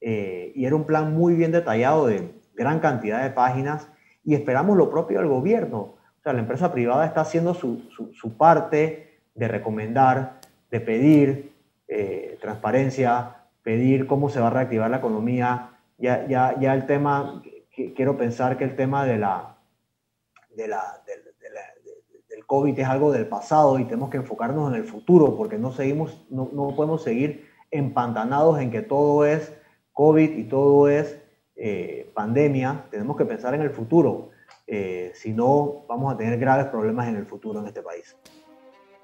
y 0.00 0.64
era 0.64 0.76
un 0.76 0.84
plan 0.84 1.14
muy 1.14 1.34
bien 1.34 1.52
detallado 1.52 2.06
de 2.06 2.30
gran 2.54 2.80
cantidad 2.80 3.22
de 3.22 3.30
páginas, 3.30 3.88
y 4.24 4.34
esperamos 4.34 4.76
lo 4.76 4.90
propio 4.90 5.20
del 5.20 5.28
gobierno. 5.28 5.78
O 5.78 6.22
sea, 6.22 6.32
la 6.32 6.40
empresa 6.40 6.72
privada 6.72 7.06
está 7.06 7.22
haciendo 7.22 7.54
su, 7.54 7.88
su, 8.12 8.36
parte 8.36 9.20
de 9.34 9.48
recomendar, 9.48 10.40
de 10.70 10.80
pedir 10.80 11.52
transparencia, 12.40 13.36
pedir 13.62 14.06
cómo 14.06 14.28
se 14.28 14.40
va 14.40 14.48
a 14.48 14.50
reactivar 14.50 14.90
la 14.90 14.98
economía, 14.98 15.70
ya, 15.98 16.26
ya, 16.26 16.58
ya 16.58 16.74
el 16.74 16.86
tema, 16.86 17.42
quiero 17.94 18.16
pensar 18.16 18.56
que 18.56 18.64
el 18.64 18.76
tema 18.76 19.04
de 19.04 19.18
la, 19.18 19.56
de 20.56 20.68
la, 20.68 21.02
del 21.06 21.27
COVID 22.48 22.76
es 22.78 22.88
algo 22.88 23.12
del 23.12 23.28
pasado 23.28 23.78
y 23.78 23.84
tenemos 23.84 24.08
que 24.08 24.16
enfocarnos 24.16 24.72
en 24.72 24.80
el 24.80 24.84
futuro 24.84 25.36
porque 25.36 25.58
no, 25.58 25.70
seguimos, 25.70 26.24
no, 26.30 26.48
no 26.50 26.74
podemos 26.74 27.02
seguir 27.02 27.46
empantanados 27.70 28.58
en 28.58 28.70
que 28.70 28.80
todo 28.80 29.26
es 29.26 29.52
COVID 29.92 30.34
y 30.34 30.44
todo 30.44 30.88
es 30.88 31.18
eh, 31.56 32.10
pandemia. 32.14 32.86
Tenemos 32.90 33.18
que 33.18 33.26
pensar 33.26 33.54
en 33.54 33.60
el 33.60 33.68
futuro. 33.68 34.30
Eh, 34.66 35.12
si 35.14 35.34
no, 35.34 35.84
vamos 35.88 36.14
a 36.14 36.16
tener 36.16 36.38
graves 36.38 36.68
problemas 36.68 37.06
en 37.08 37.16
el 37.16 37.26
futuro 37.26 37.60
en 37.60 37.66
este 37.66 37.82
país. 37.82 38.16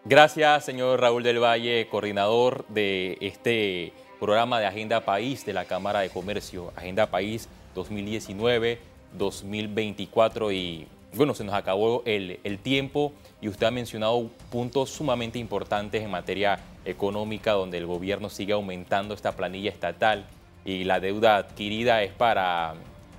Gracias, 0.06 0.64
señor 0.64 1.02
Raúl 1.02 1.22
del 1.22 1.38
Valle, 1.38 1.86
coordinador 1.90 2.64
de 2.68 3.18
este 3.20 3.92
programa 4.18 4.58
de 4.58 4.64
Agenda 4.64 5.04
País 5.04 5.44
de 5.44 5.52
la 5.52 5.66
Cámara 5.66 6.00
de 6.00 6.08
Comercio, 6.08 6.72
Agenda 6.76 7.10
País 7.10 7.46
2019-2024 7.74 10.54
y 10.54 10.88
bueno, 11.16 11.34
se 11.34 11.44
nos 11.44 11.54
acabó 11.54 12.02
el, 12.06 12.40
el, 12.44 12.58
tiempo 12.58 13.12
y 13.40 13.48
usted 13.48 13.66
ha 13.66 13.70
mencionado 13.70 14.30
puntos 14.50 14.90
sumamente 14.90 15.38
importantes 15.38 16.02
en 16.02 16.10
materia 16.10 16.58
económica 16.84 17.52
donde 17.52 17.78
el 17.78 17.86
gobierno 17.86 18.28
sigue 18.28 18.52
aumentando 18.52 19.14
esta 19.14 19.32
planilla 19.32 19.70
estatal 19.70 20.26
y 20.64 20.84
la 20.84 21.00
deuda 21.00 21.36
adquirida 21.36 22.02
es 22.02 22.12
para 22.12 22.74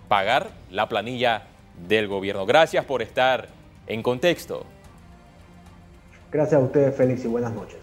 pagar 0.07 0.49
la 0.71 0.89
planilla 0.89 1.43
del 1.87 2.07
gobierno. 2.07 2.45
Gracias 2.45 2.85
por 2.85 3.01
estar 3.01 3.47
en 3.87 4.01
contexto. 4.01 4.65
Gracias 6.31 6.59
a 6.59 6.63
ustedes, 6.63 6.95
Félix, 6.95 7.23
y 7.25 7.27
buenas 7.27 7.53
noches. 7.53 7.79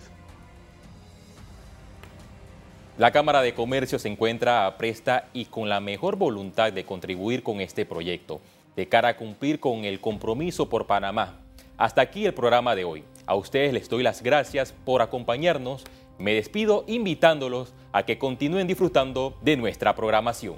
La 2.98 3.10
Cámara 3.10 3.40
de 3.40 3.54
Comercio 3.54 3.98
se 3.98 4.08
encuentra 4.08 4.66
a 4.66 4.76
presta 4.76 5.28
y 5.32 5.46
con 5.46 5.68
la 5.68 5.80
mejor 5.80 6.16
voluntad 6.16 6.72
de 6.72 6.84
contribuir 6.84 7.42
con 7.42 7.60
este 7.60 7.86
proyecto, 7.86 8.40
de 8.76 8.88
cara 8.88 9.08
a 9.08 9.16
cumplir 9.16 9.60
con 9.60 9.84
el 9.84 10.00
compromiso 10.00 10.68
por 10.68 10.86
Panamá. 10.86 11.40
Hasta 11.76 12.02
aquí 12.02 12.26
el 12.26 12.34
programa 12.34 12.74
de 12.74 12.84
hoy. 12.84 13.04
A 13.26 13.34
ustedes 13.34 13.72
les 13.72 13.88
doy 13.88 14.02
las 14.02 14.22
gracias 14.22 14.72
por 14.84 15.02
acompañarnos. 15.02 15.84
Me 16.18 16.34
despido 16.34 16.84
invitándolos 16.86 17.74
a 17.92 18.04
que 18.04 18.18
continúen 18.18 18.66
disfrutando 18.66 19.36
de 19.42 19.56
nuestra 19.56 19.94
programación. 19.94 20.56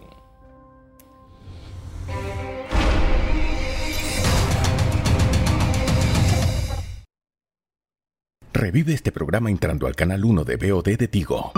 Revive 8.53 8.95
este 8.95 9.11
programa 9.13 9.51
entrando 9.51 9.87
al 9.87 9.97
canal 9.97 10.25
1 10.25 10.45
de 10.45 10.57
BOD 10.57 10.97
de 10.97 11.09
Tigo. 11.09 11.53